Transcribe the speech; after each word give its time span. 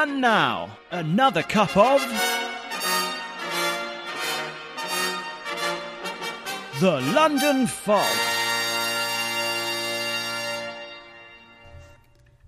And 0.00 0.20
now, 0.20 0.78
another 0.92 1.42
cup 1.42 1.76
of. 1.76 2.00
The 6.78 7.00
London 7.12 7.66
Fog. 7.66 8.06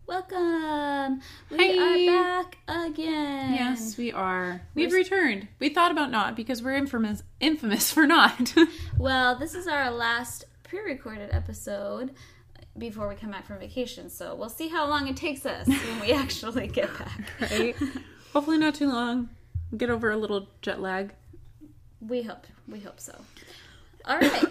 Welcome. 0.07 1.23
We 1.51 1.77
Hi. 1.77 2.07
are 2.09 2.45
back 2.45 2.59
again. 2.69 3.55
Yes, 3.55 3.99
we 3.99 4.13
are. 4.13 4.63
We've 4.77 4.91
We're- 4.93 5.03
returned. 5.03 5.49
We 5.59 5.71
thought 5.71 5.91
about 5.91 6.13
not 6.13 6.37
because 6.37 6.63
we're 6.63 6.75
infamous 6.77 7.25
infamous 7.41 7.91
for 7.93 8.07
not. 8.07 8.55
Well, 8.97 9.35
this 9.37 9.55
is 9.57 9.67
our 9.67 9.91
last 9.91 10.45
pre-recorded 10.63 11.31
episode 11.33 12.15
before 12.79 13.09
we 13.09 13.15
come 13.15 13.31
back 13.31 13.47
from 13.47 13.59
vacation, 13.59 14.09
so 14.11 14.35
we'll 14.35 14.49
see 14.49 14.69
how 14.69 14.89
long 14.89 15.09
it 15.09 15.17
takes 15.17 15.45
us 15.47 15.67
when 15.69 16.01
we 16.01 16.13
actually 16.13 16.67
get 16.67 16.89
back. 16.99 17.21
right? 17.51 17.77
Hopefully 18.33 18.59
not 18.59 18.75
too 18.75 18.89
long. 18.89 19.29
Get 19.77 19.91
over 19.91 20.11
a 20.11 20.17
little 20.17 20.49
jet 20.63 20.81
lag. 20.81 21.13
We 22.01 22.23
hope. 22.23 22.47
We 22.69 22.81
hope 22.81 23.01
so. 23.01 23.15
All 24.05 24.19
right. 24.21 24.45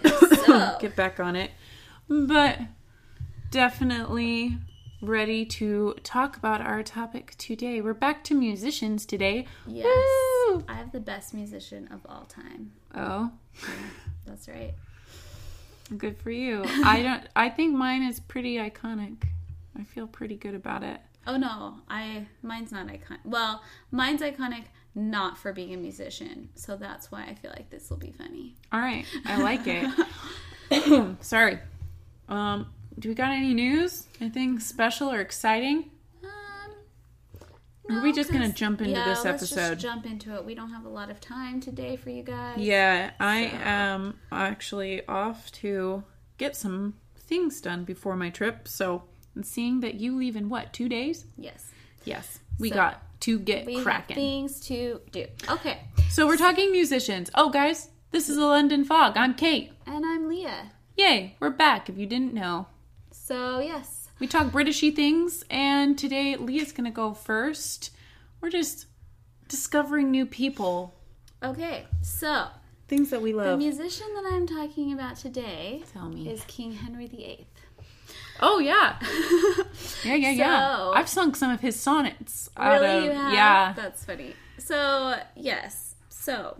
So 0.45 0.77
Get 0.81 0.95
back 0.95 1.19
on 1.19 1.35
it. 1.35 1.51
But 2.07 2.59
definitely 3.51 4.57
ready 5.01 5.45
to 5.45 5.95
talk 6.03 6.35
about 6.37 6.61
our 6.61 6.83
topic 6.83 7.33
today. 7.37 7.81
We're 7.81 7.93
back 7.93 8.23
to 8.25 8.33
musicians 8.35 9.05
today. 9.05 9.47
yes, 9.65 9.85
Woo! 9.85 10.63
I 10.67 10.73
have 10.75 10.91
the 10.91 10.99
best 10.99 11.33
musician 11.33 11.87
of 11.91 12.01
all 12.07 12.25
time. 12.25 12.73
Oh, 12.93 13.31
That's 14.25 14.47
right. 14.47 14.73
Good 15.97 16.17
for 16.17 16.31
you. 16.31 16.63
I 16.65 17.01
don't 17.03 17.23
I 17.35 17.49
think 17.49 17.75
mine 17.75 18.03
is 18.03 18.19
pretty 18.19 18.57
iconic. 18.57 19.23
I 19.77 19.83
feel 19.83 20.07
pretty 20.07 20.35
good 20.35 20.55
about 20.55 20.83
it. 20.83 20.99
Oh 21.27 21.37
no, 21.37 21.75
I 21.89 22.27
mine's 22.41 22.71
not 22.71 22.87
iconic. 22.87 23.19
Well, 23.23 23.61
mine's 23.91 24.21
iconic 24.21 24.63
not 24.95 25.37
for 25.37 25.53
being 25.53 25.73
a 25.73 25.77
musician, 25.77 26.49
so 26.55 26.75
that's 26.75 27.11
why 27.11 27.23
I 27.25 27.35
feel 27.35 27.51
like 27.51 27.69
this 27.69 27.89
will 27.89 27.97
be 27.97 28.11
funny. 28.11 28.55
All 28.71 28.79
right, 28.79 29.05
I 29.25 29.41
like 29.41 29.61
it. 29.65 31.15
Sorry. 31.21 31.59
Um, 32.27 32.67
do 32.97 33.09
we 33.09 33.15
got 33.15 33.31
any 33.31 33.53
news? 33.53 34.07
Anything 34.19 34.59
special 34.59 35.11
or 35.11 35.19
exciting? 35.19 35.91
Or 37.89 37.95
are 37.97 38.03
we 38.03 38.09
oh, 38.11 38.13
just 38.13 38.31
gonna 38.31 38.51
jump 38.51 38.81
into 38.81 38.91
yeah, 38.91 39.05
this 39.05 39.25
let's 39.25 39.41
episode? 39.43 39.79
Just 39.79 39.81
jump 39.81 40.05
into 40.05 40.35
it. 40.35 40.45
We 40.45 40.53
don't 40.53 40.69
have 40.71 40.85
a 40.85 40.89
lot 40.89 41.09
of 41.09 41.19
time 41.19 41.59
today 41.59 41.95
for 41.95 42.11
you 42.11 42.21
guys. 42.23 42.57
Yeah, 42.59 43.11
I 43.19 43.49
So- 43.49 43.57
am 43.57 44.19
actually 44.31 45.05
off 45.07 45.51
to 45.53 46.03
get 46.37 46.55
some 46.55 46.95
things 47.17 47.59
done 47.61 47.85
before 47.85 48.15
my 48.15 48.29
trip. 48.29 48.67
So, 48.67 49.03
and 49.35 49.45
seeing 49.45 49.79
that 49.79 49.95
you 49.95 50.15
leave 50.15 50.35
in 50.35 50.49
what 50.49 50.71
two 50.71 50.87
days? 50.87 51.25
Yes. 51.37 51.71
Yes, 52.05 52.39
we 52.59 52.69
So, 52.69 52.75
got 52.75 53.01
to 53.21 53.39
get 53.39 53.67
cracking. 53.83 54.15
things 54.15 54.59
to 54.67 55.01
do. 55.11 55.25
Okay. 55.49 55.81
So 56.09 56.27
we're 56.27 56.37
talking 56.37 56.71
musicians. 56.71 57.29
Oh, 57.35 57.49
guys, 57.49 57.89
this 58.11 58.29
is 58.29 58.35
the 58.37 58.45
London 58.45 58.83
Fog. 58.85 59.17
I'm 59.17 59.33
Kate. 59.33 59.71
And 59.85 60.05
I'm 60.05 60.27
Leah. 60.29 60.71
Yay, 60.95 61.35
we're 61.39 61.49
back. 61.49 61.89
If 61.89 61.97
you 61.97 62.05
didn't 62.05 62.33
know. 62.33 62.67
So 63.11 63.59
yes. 63.59 63.98
We 64.19 64.27
talk 64.27 64.47
Britishy 64.47 64.93
things, 64.93 65.45
and 65.49 65.97
today 65.97 66.35
Leah's 66.35 66.71
gonna 66.71 66.91
go 66.91 67.13
first. 67.13 67.91
We're 68.41 68.49
just 68.49 68.85
discovering 69.47 70.11
new 70.11 70.25
people, 70.25 70.93
Okay. 71.41 71.85
So 72.01 72.47
things 72.89 73.09
that 73.11 73.21
we 73.21 73.31
love. 73.33 73.45
the 73.45 73.57
musician 73.57 74.07
that 74.15 74.25
I'm 74.33 74.45
talking 74.45 74.91
about 74.91 75.15
today 75.15 75.83
Tell 75.93 76.09
me. 76.09 76.29
is 76.29 76.43
King 76.47 76.73
Henry 76.73 77.07
VIII. 77.07 77.47
oh 78.41 78.59
yeah, 78.59 78.99
yeah, 80.03 80.15
yeah, 80.15 80.31
yeah. 80.31 80.75
So- 80.77 80.93
I've 80.93 81.07
sung 81.09 81.33
some 81.33 81.51
of 81.51 81.61
his 81.61 81.79
sonnets. 81.79 82.49
out 82.57 82.81
Really, 82.81 82.97
of- 82.97 83.03
you 83.05 83.11
have? 83.11 83.33
Yeah, 83.33 83.73
That's 83.73 84.03
funny. 84.03 84.33
So, 84.57 85.17
yes. 85.37 85.95
So, 86.09 86.57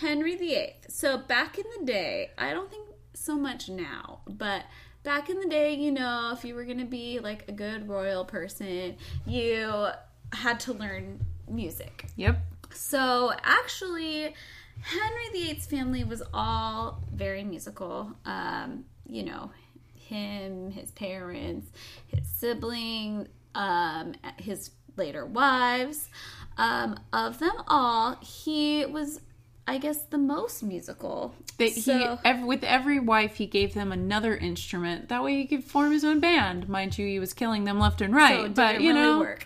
Henry 0.00 0.36
VIII. 0.36 0.74
So, 0.88 1.18
back 1.18 1.58
in 1.58 1.64
the 1.78 1.84
day, 1.84 2.30
I 2.38 2.52
don't 2.52 2.70
think 2.70 2.86
so 3.14 3.36
much 3.36 3.68
now, 3.68 4.20
but 4.28 4.62
back 5.08 5.30
in 5.30 5.40
the 5.40 5.48
day, 5.48 5.72
you 5.72 5.90
know, 5.90 6.34
if 6.36 6.44
you 6.44 6.54
were 6.54 6.64
going 6.64 6.76
to 6.78 6.84
be 6.84 7.18
like 7.18 7.42
a 7.48 7.52
good 7.52 7.88
royal 7.88 8.26
person, 8.26 8.94
you 9.24 9.88
had 10.34 10.60
to 10.60 10.74
learn 10.74 11.18
music. 11.48 12.04
yep. 12.16 12.38
So, 12.74 13.32
actually, 13.42 14.34
Henry 14.82 15.28
VIII's 15.32 15.64
family 15.64 16.04
was 16.04 16.22
all 16.34 17.02
very 17.10 17.42
musical. 17.42 18.12
Um, 18.26 18.84
you 19.08 19.22
know, 19.22 19.50
him, 19.94 20.70
his 20.70 20.90
parents, 20.90 21.72
his 22.08 22.28
sibling, 22.28 23.28
um, 23.54 24.12
his 24.36 24.72
later 24.98 25.24
wives. 25.24 26.10
Um, 26.58 27.00
of 27.14 27.38
them 27.38 27.54
all, 27.66 28.18
he 28.20 28.84
was, 28.84 29.22
I 29.68 29.76
guess, 29.78 29.98
the 30.04 30.16
most 30.18 30.62
musical. 30.62 31.34
That 31.58 31.72
So- 31.72 32.16
he 32.16 32.28
ev- 32.28 32.42
with 32.44 32.64
every 32.64 32.98
wife 32.98 33.36
he 33.36 33.46
gave 33.46 33.74
them 33.74 33.92
another 33.92 34.34
instrument. 34.36 35.08
That 35.10 35.22
way 35.22 35.34
he 35.36 35.46
could 35.46 35.62
form 35.62 35.92
his 35.92 36.04
own 36.04 36.20
band. 36.20 36.68
Mind 36.68 36.96
you, 36.96 37.06
he 37.06 37.18
was 37.20 37.34
killing 37.34 37.64
them 37.64 37.78
left 37.78 38.00
and 38.00 38.14
right. 38.14 38.38
So 38.38 38.44
it 38.46 38.54
but 38.54 38.80
you 38.80 38.88
really 38.94 39.00
know, 39.00 39.18
work. 39.18 39.44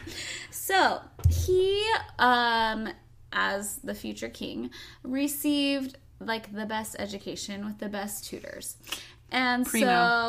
so 0.50 1.00
he, 1.28 1.82
um, 2.18 2.88
as 3.32 3.76
the 3.78 3.94
future 3.94 4.28
king, 4.28 4.70
received 5.04 5.96
like 6.20 6.52
the 6.54 6.66
best 6.66 6.96
education 6.98 7.64
with 7.64 7.78
the 7.78 7.88
best 7.88 8.26
tutors. 8.26 8.76
And 9.30 9.64
Primo. 9.64 9.86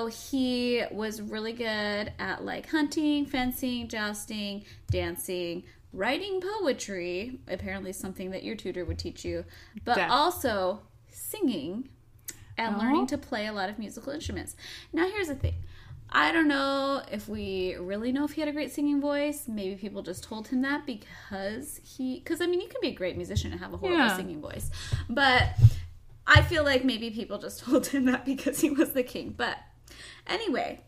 so 0.09 0.11
he 0.29 0.83
was 0.91 1.21
really 1.21 1.53
good 1.53 2.13
at 2.19 2.45
like 2.45 2.69
hunting, 2.69 3.25
fencing, 3.25 3.87
jousting, 3.89 4.63
dancing, 4.89 5.63
writing 5.93 6.41
poetry, 6.41 7.39
apparently 7.47 7.93
something 7.93 8.31
that 8.31 8.43
your 8.43 8.55
tutor 8.55 8.83
would 8.83 8.97
teach 8.99 9.23
you, 9.23 9.45
but 9.85 9.95
Def- 9.95 10.09
also 10.09 10.81
singing 11.09 11.89
and 12.57 12.75
Oh. 12.75 12.79
learning 12.79 13.07
to 13.07 13.17
play 13.17 13.45
a 13.47 13.53
lot 13.53 13.69
of 13.69 13.79
musical 13.79 14.11
instruments. 14.11 14.55
Now, 14.91 15.07
here's 15.07 15.27
the 15.27 15.35
thing. 15.35 15.55
I 16.15 16.31
don't 16.31 16.47
know 16.47 17.01
if 17.11 17.27
we 17.27 17.75
really 17.75 18.11
know 18.11 18.23
if 18.25 18.33
he 18.33 18.41
had 18.41 18.47
a 18.47 18.51
great 18.51 18.71
singing 18.71 19.01
voice. 19.01 19.47
Maybe 19.47 19.75
people 19.75 20.03
just 20.03 20.23
told 20.23 20.47
him 20.49 20.61
that 20.61 20.85
because 20.85 21.79
he. 21.83 22.19
Because, 22.19 22.39
I 22.41 22.45
mean, 22.45 22.61
you 22.61 22.67
can 22.67 22.81
be 22.81 22.89
a 22.89 22.93
great 22.93 23.17
musician 23.17 23.51
and 23.51 23.59
have 23.59 23.73
a 23.73 23.77
horrible 23.77 23.97
Yeah. 23.97 24.15
singing 24.15 24.39
voice. 24.39 24.69
But 25.09 25.57
I 26.27 26.43
feel 26.43 26.63
like 26.63 26.83
maybe 26.85 27.09
people 27.09 27.39
just 27.39 27.59
told 27.65 27.87
him 27.87 28.05
that 28.05 28.25
because 28.25 28.61
he 28.61 28.69
was 28.69 28.91
the 28.91 29.01
king. 29.03 29.33
But 29.35 29.57
anyway, 30.27 30.81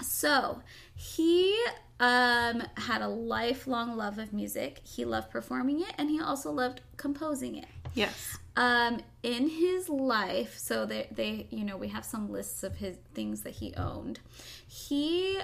so 0.00 0.62
he 0.94 1.60
um, 2.00 2.62
had 2.76 3.02
a 3.02 3.08
lifelong 3.08 3.96
love 3.96 4.18
of 4.18 4.32
music. 4.32 4.80
He 4.84 5.04
loved 5.04 5.30
performing 5.30 5.80
it 5.80 5.92
and 5.98 6.10
he 6.10 6.20
also 6.20 6.50
loved 6.50 6.80
composing 6.96 7.56
it 7.56 7.66
yes. 7.94 8.38
um 8.56 9.00
in 9.22 9.48
his 9.48 9.88
life 9.88 10.56
so 10.56 10.86
they 10.86 11.06
they 11.10 11.46
you 11.50 11.64
know 11.64 11.76
we 11.76 11.88
have 11.88 12.04
some 12.04 12.30
lists 12.30 12.62
of 12.62 12.76
his 12.76 12.96
things 13.14 13.42
that 13.42 13.54
he 13.54 13.74
owned 13.74 14.20
he 14.66 15.38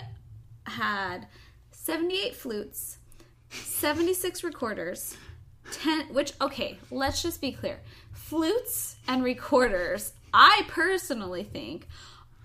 had 0.66 1.26
78 1.70 2.34
flutes 2.34 2.98
76 3.50 4.44
recorders 4.44 5.16
10 5.72 6.12
which 6.12 6.32
okay 6.40 6.78
let's 6.90 7.22
just 7.22 7.40
be 7.40 7.52
clear 7.52 7.80
flutes 8.12 8.96
and 9.06 9.22
recorders 9.22 10.12
i 10.32 10.62
personally 10.68 11.44
think 11.44 11.86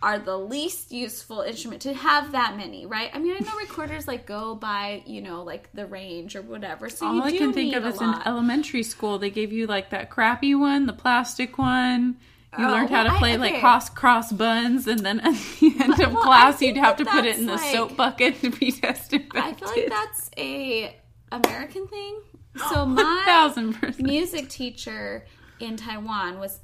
are 0.03 0.19
the 0.19 0.37
least 0.37 0.91
useful 0.91 1.41
instrument 1.41 1.81
to 1.83 1.93
have 1.93 2.33
that 2.33 2.57
many, 2.57 2.85
right? 2.85 3.09
I 3.13 3.19
mean, 3.19 3.35
I 3.35 3.39
know 3.39 3.55
recorders 3.57 4.07
like 4.07 4.25
go 4.25 4.53
by, 4.53 5.01
you 5.05 5.21
know, 5.21 5.41
like 5.43 5.69
the 5.73 5.85
range 5.87 6.35
or 6.35 6.41
whatever. 6.41 6.89
So 6.89 7.07
All 7.07 7.15
you 7.15 7.21
I 7.23 7.31
can 7.37 7.53
think 7.53 7.73
of 7.73 7.85
is 7.85 8.01
in 8.01 8.13
elementary 8.25 8.83
school 8.83 9.17
they 9.17 9.29
gave 9.29 9.53
you 9.53 9.65
like 9.65 9.89
that 9.91 10.09
crappy 10.09 10.53
one, 10.53 10.85
the 10.87 10.93
plastic 10.93 11.57
one. 11.57 12.17
You 12.59 12.67
Oh, 12.67 12.71
learned 12.71 12.89
how 12.91 13.03
to 13.03 13.09
well, 13.09 13.15
I- 13.15 13.19
play 13.19 13.37
like 13.37 13.59
cross 13.61 13.89
cross 13.89 14.31
buns, 14.31 14.85
and 14.87 14.99
then 14.99 15.19
at 15.29 15.33
the 15.59 15.73
end 15.79 15.99
of 16.01 16.13
well, 16.13 16.21
class 16.21 16.61
you'd 16.61 16.77
have 16.77 16.97
to 16.97 17.05
put 17.05 17.25
it 17.25 17.39
in 17.39 17.45
the 17.47 17.53
that's, 17.55 17.71
soap 17.71 17.95
bucket 17.97 18.39
to 18.41 18.51
be 18.51 18.71
tested. 18.83 19.23
I 19.33 19.53
feel 19.53 19.69
like 19.69 19.89
that's 19.89 20.29
a 20.37 20.95
American 21.31 21.87
thing. 21.87 22.19
So 22.69 22.85
my 23.01 23.23
thousand 23.25 23.73
percent. 23.75 24.01
music 24.05 24.49
teacher 24.49 25.25
in 25.59 25.77
Taiwan 25.77 26.39
was 26.39 26.59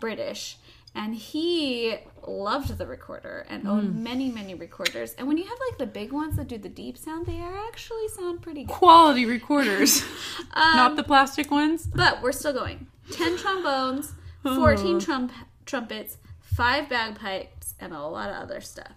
British, 0.00 0.58
and 0.94 1.14
he 1.14 1.96
loved 2.26 2.76
the 2.78 2.86
recorder 2.86 3.46
and 3.48 3.66
owned 3.66 3.94
Hmm. 3.94 4.02
many, 4.02 4.30
many 4.30 4.54
recorders. 4.54 5.14
And 5.18 5.26
when 5.26 5.36
you 5.38 5.44
have 5.44 5.58
like 5.70 5.78
the 5.78 5.86
big 5.86 6.12
ones 6.12 6.36
that 6.36 6.48
do 6.48 6.58
the 6.58 6.68
deep 6.68 6.96
sound, 6.98 7.26
they 7.26 7.40
are 7.40 7.66
actually 7.68 8.08
sound 8.08 8.42
pretty 8.42 8.64
good. 8.64 8.72
quality 8.74 9.24
recorders, 9.26 10.02
Um, 10.52 10.76
not 10.76 10.96
the 10.96 11.02
plastic 11.02 11.50
ones. 11.50 11.86
But 11.86 12.22
we're 12.22 12.32
still 12.32 12.52
going. 12.52 12.86
Ten 13.10 13.36
trombones, 13.36 14.12
Oh. 14.44 14.56
fourteen 14.56 15.00
trump- 15.00 15.32
trumpets, 15.66 16.18
five 16.40 16.88
bagpipes, 16.88 17.74
and 17.80 17.92
a 17.92 18.00
lot 18.06 18.28
of 18.30 18.36
other 18.36 18.60
stuff. 18.60 18.92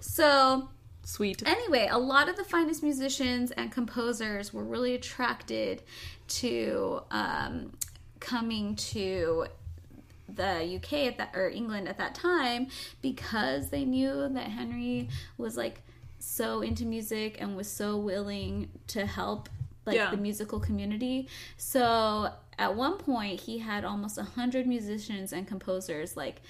So 0.00 0.68
Sweet. 1.04 1.42
anyway, 1.46 1.88
a 1.90 1.98
lot 1.98 2.28
of 2.28 2.36
the 2.36 2.44
finest 2.44 2.82
musicians 2.82 3.50
and 3.52 3.72
composers 3.72 4.52
were 4.52 4.64
really 4.64 4.94
attracted 4.94 5.82
to 6.28 7.02
um, 7.10 7.72
coming 8.20 8.76
to 8.76 9.46
the 10.34 10.76
UK 10.76 10.92
at 11.06 11.18
that 11.18 11.30
or 11.34 11.48
England 11.48 11.88
at 11.88 11.98
that 11.98 12.14
time 12.14 12.68
because 13.00 13.70
they 13.70 13.84
knew 13.84 14.28
that 14.28 14.48
Henry 14.48 15.08
was 15.38 15.56
like 15.56 15.82
so 16.18 16.62
into 16.62 16.84
music 16.84 17.36
and 17.40 17.56
was 17.56 17.70
so 17.70 17.96
willing 17.96 18.68
to 18.86 19.06
help 19.06 19.48
like 19.84 19.96
Yeah. 19.96 20.10
the 20.10 20.16
musical 20.16 20.60
community. 20.60 21.28
So 21.56 22.30
at 22.58 22.74
one 22.76 22.98
point 22.98 23.40
he 23.40 23.58
had 23.58 23.84
almost 23.84 24.16
a 24.18 24.22
hundred 24.22 24.66
musicians 24.66 25.32
and 25.32 25.46
composers 25.46 26.16
like 26.16 26.40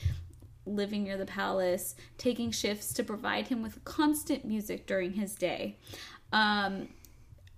living 0.67 1.03
near 1.05 1.17
the 1.17 1.27
palace, 1.27 1.95
taking 2.19 2.51
shifts 2.51 2.93
to 2.93 3.03
provide 3.03 3.49
him 3.49 3.63
with 3.63 3.83
constant 3.85 4.45
music 4.45 4.87
during 4.87 5.15
his 5.15 5.35
day. 5.35 5.77
Um, 6.33 6.89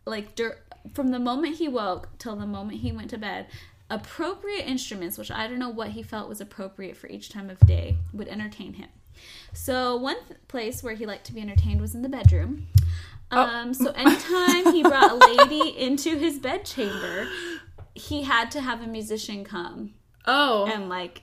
like 0.07 0.35
dur- 0.35 0.59
from 0.93 1.09
the 1.09 1.19
moment 1.19 1.57
he 1.57 1.69
woke 1.69 2.09
till 2.19 2.37
the 2.37 2.47
moment 2.47 2.81
he 2.81 2.93
went 2.93 3.11
to 3.11 3.19
bed, 3.19 3.47
appropriate 3.91 4.67
instruments, 4.67 5.19
which 5.19 5.31
I 5.31 5.47
don't 5.47 5.59
know 5.59 5.69
what 5.71 5.91
he 5.91 6.03
felt 6.03 6.29
was 6.29 6.41
appropriate 6.41 6.97
for 6.97 7.07
each 7.09 7.29
time 7.29 7.51
of 7.51 7.59
day, 7.61 7.97
would 8.13 8.29
entertain 8.29 8.75
him. 8.75 8.89
So 9.53 9.97
one 9.97 10.17
th- 10.27 10.41
place 10.49 10.83
where 10.83 10.95
he 10.95 11.07
liked 11.07 11.25
to 11.27 11.33
be 11.33 11.41
entertained 11.41 11.81
was 11.81 11.95
in 11.95 12.03
the 12.03 12.09
bedroom. 12.09 12.67
Um, 13.31 13.73
So 13.75 13.91
anytime 13.93 14.73
he 14.73 14.83
brought 14.83 15.11
a 15.13 15.15
lady 15.37 15.69
into 15.79 16.17
his 16.19 16.39
bedchamber, 16.39 17.29
he 17.95 18.23
had 18.23 18.51
to 18.53 18.61
have 18.61 18.83
a 18.83 18.87
musician 18.87 19.45
come 19.45 19.95
Oh, 20.27 20.67
and 20.67 20.89
like 20.89 21.23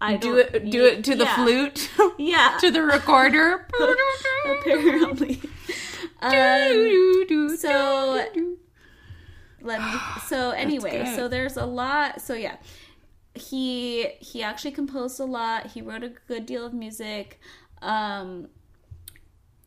I 0.00 0.16
do 0.16 0.36
it. 0.36 0.70
Do 0.70 0.84
it 0.84 1.04
to 1.04 1.14
the 1.16 1.24
yeah. 1.24 1.34
flute. 1.36 1.90
Yeah, 2.18 2.56
to 2.60 2.70
the 2.70 2.82
recorder. 2.82 3.66
apparently. 4.44 5.40
Um, 6.20 7.56
so 7.56 8.26
let 9.68 9.80
me 9.80 9.92
so 10.26 10.50
anyway 10.50 11.12
so 11.14 11.28
there's 11.28 11.56
a 11.56 11.66
lot 11.66 12.20
so 12.20 12.34
yeah 12.34 12.56
he 13.34 14.08
he 14.18 14.42
actually 14.42 14.72
composed 14.72 15.20
a 15.20 15.24
lot 15.24 15.66
he 15.68 15.80
wrote 15.80 16.02
a 16.02 16.08
good 16.26 16.44
deal 16.46 16.66
of 16.66 16.72
music 16.72 17.40
um 17.82 18.48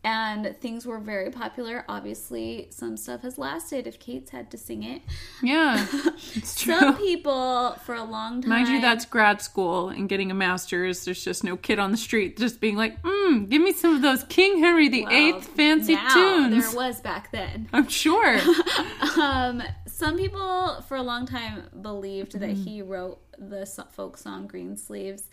and 0.03 0.57
things 0.59 0.86
were 0.86 0.98
very 0.98 1.30
popular 1.30 1.86
obviously 1.88 2.68
some 2.71 2.98
stuff 2.98 3.21
has 3.21 3.38
lasted 3.38 3.86
if 3.86 4.00
kate's 4.00 4.31
had 4.31 4.50
to 4.50 4.57
sing 4.57 4.81
it 4.81 5.01
yeah, 5.44 5.86
it's 6.33 6.59
true. 6.59 6.74
some 6.74 6.98
people 6.98 7.75
for 7.86 7.95
a 7.95 8.03
long 8.03 8.42
time 8.42 8.50
Mind 8.50 8.68
you, 8.68 8.81
that's 8.81 9.06
grad 9.06 9.42
school 9.42 9.89
and 9.89 10.07
getting 10.09 10.30
a 10.31 10.33
master's. 10.33 11.06
There's 11.06 11.24
just 11.24 11.44
no 11.44 11.57
kid 11.57 11.80
on 11.80 11.92
the 11.92 11.98
street 11.98 12.38
just 12.38 12.59
being 12.62 12.75
like, 12.75 13.01
mm, 13.01 13.50
give 13.50 13.62
me 13.62 13.74
some 13.74 13.95
of 13.95 14.01
those 14.01 14.24
King 14.25 14.59
Henry 14.59 14.88
VIII 14.89 15.06
well, 15.06 15.42
fancy 15.42 15.95
tunes. 16.13 16.68
there 16.68 16.75
was 16.75 17.01
back 17.01 17.31
then 17.31 17.69
I'm 17.74 17.88
sure. 17.88 18.39
um, 19.19 19.63
some 20.01 20.18
people 20.18 20.81
for 20.88 20.98
a 20.98 21.03
long 21.03 21.27
time 21.27 21.63
believed 21.81 22.33
that 22.39 22.50
Mm-hmm. 22.50 22.63
he 22.63 22.81
wrote 22.81 23.19
the 23.38 23.65
folk 23.92 24.18
song 24.18 24.48
Greensleeves. 24.48 25.30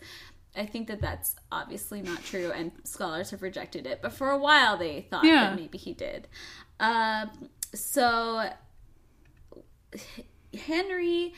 I 0.55 0.65
think 0.67 0.87
that 0.89 1.01
that's 1.01 1.35
obviously 1.51 2.01
not 2.03 2.23
true, 2.23 2.51
and 2.51 2.71
scholars 2.83 3.31
have 3.31 3.41
rejected 3.41 3.87
it. 3.87 4.01
But 4.03 4.13
for 4.13 4.29
a 4.29 4.37
while, 4.37 4.77
they 4.77 5.01
thought 5.09 5.23
Yeah. 5.23 5.49
that 5.49 5.55
maybe 5.55 5.79
he 5.79 5.93
did. 5.93 6.27
Um, 6.79 7.49
so 7.73 8.47
Henry 10.53 11.33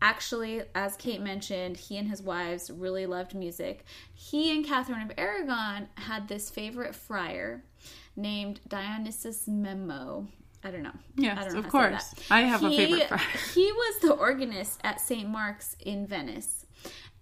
actually, 0.00 0.62
as 0.74 0.96
Kate 0.96 1.20
mentioned, 1.20 1.76
he 1.76 1.96
and 1.96 2.08
his 2.08 2.22
wives 2.22 2.70
really 2.70 3.06
loved 3.06 3.34
music. 3.34 3.84
He 4.14 4.54
and 4.54 4.64
Catherine 4.64 5.02
of 5.02 5.12
Aragon 5.18 5.88
had 5.96 6.28
this 6.28 6.50
favorite 6.50 6.94
friar 6.94 7.64
named 8.16 8.60
Dionysius 8.68 9.48
Memo. 9.48 10.28
I 10.64 10.70
don't 10.70 10.82
know. 10.82 10.92
Yes, 11.16 11.38
I 11.38 11.44
don't 11.44 11.52
know 11.54 11.58
of 11.60 11.64
how 11.66 11.88
to 11.88 12.00
say 12.00 12.14
course. 12.16 12.30
I 12.30 12.40
have 12.42 12.64
a 12.64 12.68
favorite. 12.70 13.10
He 13.54 13.70
was 13.72 14.00
the 14.00 14.12
organist 14.12 14.80
at 14.84 15.00
St. 15.00 15.28
Mark's 15.28 15.76
in 15.80 16.06
Venice. 16.06 16.66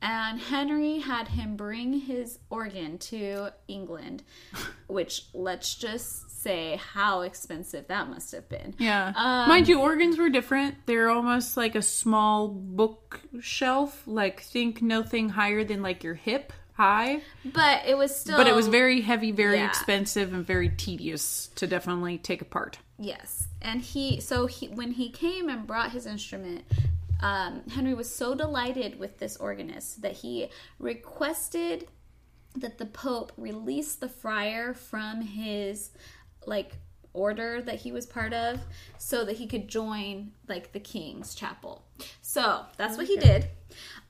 And 0.02 0.38
Henry 0.38 0.98
had 0.98 1.28
him 1.28 1.56
bring 1.56 2.00
his 2.00 2.38
organ 2.50 2.98
to 2.98 3.50
England, 3.66 4.22
which 4.88 5.24
let's 5.32 5.74
just 5.74 6.30
say 6.42 6.78
how 6.92 7.22
expensive 7.22 7.88
that 7.88 8.08
must 8.08 8.32
have 8.32 8.46
been. 8.48 8.74
Yeah. 8.78 9.12
Um, 9.16 9.48
Mind 9.48 9.68
you, 9.68 9.80
organs 9.80 10.18
were 10.18 10.28
different. 10.28 10.74
They're 10.84 11.08
almost 11.08 11.56
like 11.56 11.74
a 11.74 11.82
small 11.82 12.48
bookshelf. 12.48 14.02
Like, 14.06 14.42
think 14.42 14.82
nothing 14.82 15.30
higher 15.30 15.64
than 15.64 15.82
like 15.82 16.04
your 16.04 16.14
hip 16.14 16.52
high. 16.74 17.22
But 17.44 17.86
it 17.86 17.96
was 17.96 18.14
still 18.14 18.36
But 18.36 18.46
it 18.46 18.54
was 18.54 18.68
very 18.68 19.00
heavy, 19.00 19.32
very 19.32 19.56
Yeah. 19.56 19.66
expensive, 19.66 20.32
and 20.32 20.46
very 20.46 20.68
tedious 20.68 21.48
to 21.56 21.66
definitely 21.66 22.18
take 22.18 22.42
apart. 22.42 22.78
Yes, 22.98 23.48
and 23.60 23.82
he 23.82 24.20
so 24.20 24.46
he 24.46 24.68
when 24.68 24.92
he 24.92 25.10
came 25.10 25.48
and 25.48 25.66
brought 25.66 25.90
his 25.92 26.06
instrument, 26.06 26.64
um, 27.20 27.62
Henry 27.70 27.94
was 27.94 28.12
so 28.14 28.34
delighted 28.34 28.98
with 28.98 29.18
this 29.18 29.36
organist 29.36 30.02
that 30.02 30.12
he 30.12 30.48
requested 30.78 31.88
that 32.54 32.78
the 32.78 32.86
Pope 32.86 33.32
release 33.36 33.94
the 33.94 34.08
friar 34.08 34.72
from 34.72 35.20
his 35.20 35.90
like 36.46 36.78
order 37.12 37.62
that 37.62 37.76
he 37.76 37.92
was 37.92 38.06
part 38.06 38.32
of, 38.32 38.60
so 38.98 39.24
that 39.24 39.36
he 39.36 39.46
could 39.46 39.68
join 39.68 40.32
like 40.48 40.72
the 40.72 40.80
king's 40.80 41.34
chapel. 41.34 41.84
So 42.22 42.64
that's 42.76 42.96
what 42.96 43.06
he 43.06 43.16
did. 43.16 43.48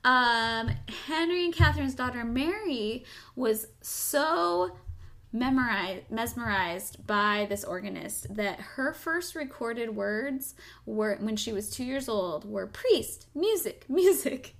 Um, 0.03 0.71
Henry 1.07 1.43
and 1.43 1.53
Catherine's 1.53 1.95
daughter 1.95 2.23
Mary 2.23 3.03
was 3.35 3.67
so 3.81 4.77
mesmerized 5.39 7.05
by 7.07 7.45
this 7.49 7.63
organist 7.63 8.35
that 8.35 8.59
her 8.59 8.93
first 8.93 9.35
recorded 9.35 9.95
words 9.95 10.55
were 10.85 11.17
when 11.19 11.35
she 11.35 11.51
was 11.53 11.69
two 11.69 11.83
years 11.83 12.07
old 12.09 12.45
were 12.49 12.67
priest 12.67 13.27
music 13.35 13.85
music 13.89 14.55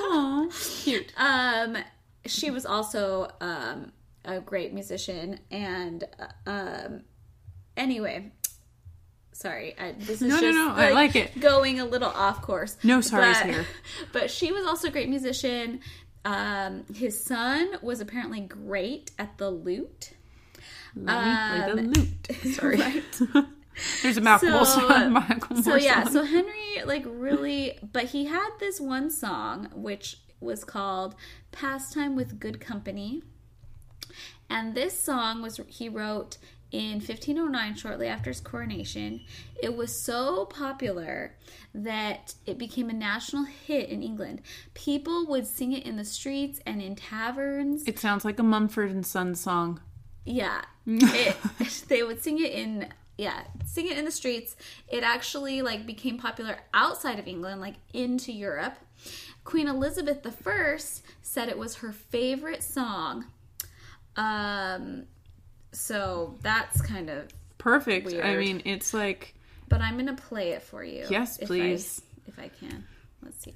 Aww, 0.00 0.82
cute. 0.84 1.12
um 1.18 1.76
she 2.26 2.50
was 2.50 2.66
also 2.66 3.28
um 3.40 3.92
a 4.24 4.40
great 4.40 4.72
musician 4.72 5.38
and 5.50 6.04
uh, 6.18 6.50
um 6.50 7.02
anyway 7.76 8.32
sorry 9.32 9.74
I, 9.78 9.92
this 9.92 10.20
is 10.20 10.22
No, 10.22 10.34
no, 10.36 10.40
just 10.40 10.54
no, 10.56 10.72
I 10.74 10.90
like 10.90 11.14
it. 11.14 11.38
going 11.38 11.78
a 11.80 11.84
little 11.84 12.10
off 12.10 12.42
course 12.42 12.76
No 12.82 13.00
sorry 13.00 13.32
but, 13.32 13.46
here. 13.46 13.66
but 14.12 14.30
she 14.30 14.50
was 14.52 14.66
also 14.66 14.88
a 14.88 14.90
great 14.90 15.08
musician 15.08 15.80
um 16.32 16.84
his 16.94 17.14
son 17.22 17.62
was 17.82 18.00
apparently 18.00 18.40
great 18.40 19.10
at 19.18 19.38
the 19.38 19.50
lute 19.50 20.12
play 20.94 21.04
the 21.04 21.80
Um, 21.80 21.92
lute. 21.92 22.36
Sorry. 22.54 22.76
right. 22.76 23.20
There's 24.02 24.16
a 24.16 24.20
mouthful. 24.20 24.64
So, 24.64 24.88
so 25.62 25.76
yeah 25.88 26.04
so 26.04 26.24
henry 26.24 26.82
like 26.84 27.04
really 27.06 27.78
but 27.96 28.04
he 28.14 28.26
had 28.26 28.50
this 28.58 28.80
one 28.80 29.08
song 29.10 29.68
which 29.74 30.18
was 30.40 30.64
called 30.64 31.14
pastime 31.52 32.16
with 32.16 32.40
good 32.40 32.60
company 32.60 33.22
and 34.50 34.74
this 34.74 34.98
song 34.98 35.42
was 35.42 35.60
he 35.68 35.88
wrote 35.88 36.38
in 36.70 36.94
1509 37.00 37.74
shortly 37.76 38.06
after 38.06 38.30
his 38.30 38.40
coronation 38.40 39.20
it 39.62 39.74
was 39.74 39.94
so 39.94 40.44
popular 40.46 41.34
that 41.74 42.34
it 42.46 42.58
became 42.58 42.90
a 42.90 42.92
national 42.92 43.44
hit 43.44 43.88
in 43.88 44.02
england 44.02 44.42
people 44.74 45.26
would 45.26 45.46
sing 45.46 45.72
it 45.72 45.84
in 45.86 45.96
the 45.96 46.04
streets 46.04 46.60
and 46.66 46.82
in 46.82 46.94
taverns 46.94 47.84
It 47.86 47.98
sounds 47.98 48.24
like 48.24 48.38
a 48.38 48.42
Mumford 48.42 48.90
and 48.90 49.06
Sons 49.06 49.40
song. 49.40 49.80
yeah. 50.24 50.62
It, 50.86 51.36
they 51.88 52.02
would 52.02 52.22
sing 52.22 52.38
it 52.38 52.52
in 52.52 52.88
yeah, 53.18 53.42
sing 53.66 53.88
it 53.88 53.98
in 53.98 54.04
the 54.04 54.12
streets. 54.12 54.54
It 54.88 55.02
actually 55.02 55.60
like 55.60 55.84
became 55.86 56.18
popular 56.18 56.58
outside 56.72 57.18
of 57.18 57.26
England, 57.26 57.60
like 57.60 57.74
into 57.92 58.30
Europe. 58.32 58.76
Queen 59.42 59.66
Elizabeth 59.66 60.24
I 60.46 60.78
said 61.20 61.48
it 61.48 61.58
was 61.58 61.76
her 61.76 61.92
favorite 61.92 62.62
song. 62.62 63.24
Um 64.16 65.06
so 65.72 66.34
that's 66.42 66.80
kind 66.82 67.10
of 67.10 67.28
Perfect. 67.58 68.14
I 68.14 68.36
mean, 68.36 68.62
it's 68.64 68.94
like 68.94 69.34
but 69.68 69.80
I'm 69.80 69.94
going 69.94 70.06
to 70.06 70.14
play 70.22 70.50
it 70.52 70.62
for 70.62 70.82
you. 70.82 71.04
Yes, 71.10 71.38
if 71.38 71.44
I- 71.44 71.46
please. 71.46 72.02
if 72.26 72.38
I 72.38 72.48
can. 72.48 72.84
Let's 73.22 73.44
see. 73.44 73.54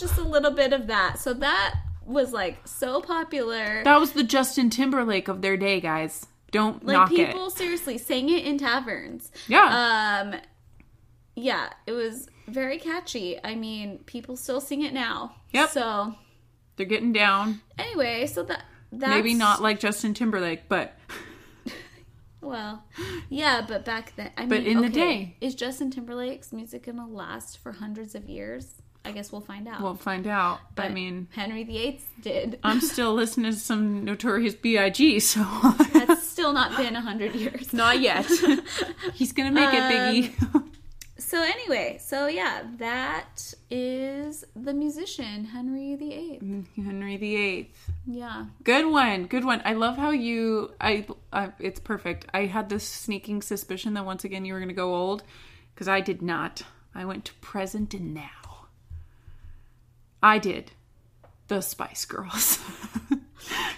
Just 0.00 0.18
a 0.18 0.22
little 0.22 0.50
bit 0.50 0.72
of 0.72 0.86
that. 0.88 1.18
So 1.18 1.32
that 1.34 1.74
was 2.04 2.32
like 2.32 2.58
so 2.66 3.00
popular. 3.00 3.82
that 3.84 3.98
was 4.00 4.12
the 4.12 4.22
Justin 4.22 4.70
Timberlake 4.70 5.28
of 5.28 5.42
their 5.42 5.56
day, 5.56 5.80
guys. 5.80 6.26
Don't 6.52 6.84
like 6.86 7.08
people 7.08 7.48
it. 7.48 7.52
seriously 7.52 7.98
sang 7.98 8.28
it 8.28 8.44
in 8.44 8.58
taverns. 8.58 9.30
Yeah. 9.48 10.22
Um 10.32 10.40
yeah, 11.34 11.70
it 11.86 11.92
was 11.92 12.28
very 12.48 12.78
catchy. 12.78 13.36
I 13.44 13.54
mean, 13.56 13.98
people 14.06 14.36
still 14.36 14.60
sing 14.60 14.82
it 14.82 14.94
now. 14.94 15.34
Yep. 15.52 15.70
So 15.70 16.14
They're 16.76 16.86
getting 16.86 17.12
down. 17.12 17.60
anyway, 17.78 18.26
so 18.26 18.42
that 18.44 18.64
that's 18.92 19.10
Maybe 19.10 19.34
not 19.34 19.60
like 19.60 19.80
Justin 19.80 20.14
Timberlake, 20.14 20.68
but 20.68 20.94
well, 22.40 22.84
yeah, 23.28 23.64
but 23.66 23.84
back 23.84 24.14
then, 24.16 24.30
I 24.36 24.42
mean 24.42 24.48
But 24.48 24.62
mean, 24.62 24.76
in 24.76 24.82
the 24.82 24.88
day. 24.88 25.36
is 25.40 25.54
Justin 25.54 25.90
Timberlake's 25.90 26.52
music 26.52 26.86
gonna 26.86 27.06
last 27.08 27.58
for 27.58 27.72
hundreds 27.72 28.14
of 28.14 28.28
years? 28.28 28.74
I 29.06 29.12
guess 29.12 29.30
we'll 29.30 29.40
find 29.40 29.68
out. 29.68 29.80
We'll 29.80 29.94
find 29.94 30.26
out. 30.26 30.60
But 30.74 30.86
I 30.86 30.88
mean, 30.88 31.28
Henry 31.32 31.64
VIII 31.64 32.00
did. 32.20 32.58
I'm 32.64 32.80
still 32.80 33.14
listening 33.14 33.52
to 33.52 33.58
some 33.58 34.04
Notorious 34.04 34.54
B.I.G., 34.54 35.20
so 35.20 35.44
That's 35.92 36.28
still 36.28 36.52
not 36.52 36.76
been 36.76 36.96
a 36.96 37.00
hundred 37.00 37.34
years. 37.34 37.72
not 37.72 38.00
yet. 38.00 38.26
He's 39.14 39.32
gonna 39.32 39.52
make 39.52 39.72
it, 39.72 39.80
um, 39.80 39.92
Biggie. 39.92 40.62
So 41.18 41.42
anyway, 41.42 41.98
so 42.00 42.26
yeah, 42.26 42.62
that 42.78 43.54
is 43.70 44.44
the 44.54 44.74
musician 44.74 45.44
Henry 45.46 45.94
VIII. 45.96 46.38
Mm, 46.42 46.84
Henry 46.84 47.16
VIII. 47.16 47.72
Yeah. 48.06 48.46
Good 48.62 48.86
one, 48.86 49.26
good 49.26 49.44
one. 49.44 49.62
I 49.64 49.72
love 49.72 49.96
how 49.96 50.10
you. 50.10 50.72
I. 50.80 51.06
I 51.32 51.52
it's 51.58 51.80
perfect. 51.80 52.26
I 52.34 52.46
had 52.46 52.68
this 52.68 52.86
sneaking 52.86 53.42
suspicion 53.42 53.94
that 53.94 54.04
once 54.04 54.24
again 54.24 54.44
you 54.44 54.52
were 54.52 54.60
gonna 54.60 54.72
go 54.72 54.94
old, 54.94 55.22
because 55.74 55.88
I 55.88 56.00
did 56.00 56.22
not. 56.22 56.62
I 56.94 57.04
went 57.04 57.24
to 57.26 57.34
present 57.34 57.92
and 57.94 58.14
now. 58.14 58.45
I 60.26 60.38
did 60.38 60.72
the 61.46 61.60
Spice 61.60 62.04
Girls. 62.04 62.58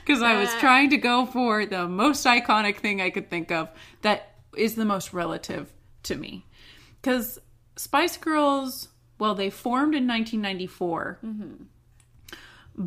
Because 0.01 0.23
I 0.23 0.41
was 0.41 0.49
trying 0.55 0.89
to 0.91 0.97
go 0.97 1.27
for 1.27 1.67
the 1.67 1.87
most 1.87 2.25
iconic 2.25 2.79
thing 2.79 3.03
I 3.03 3.11
could 3.11 3.29
think 3.29 3.53
of 3.53 3.69
that 4.01 4.37
is 4.57 4.75
the 4.75 4.87
most 4.87 5.13
relative 5.13 5.71
to 6.05 6.15
me. 6.17 6.47
Because 7.03 7.39
Spice 7.77 8.17
Girls, 8.17 8.89
well, 9.19 9.35
they 9.35 9.51
formed 9.51 9.95
in 9.95 10.09
1994, 10.09 11.19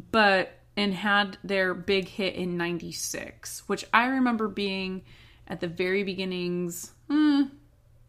but 0.10 0.58
and 0.76 0.96
had 0.96 1.38
their 1.44 1.76
big 1.76 2.08
hit 2.08 2.34
in 2.34 2.58
96, 2.58 3.70
which 3.70 3.86
I 3.94 4.08
remember 4.08 4.48
being 4.48 5.04
at 5.48 5.60
the 5.60 5.68
very 5.68 6.02
beginnings, 6.02 6.92
hmm, 7.08 7.44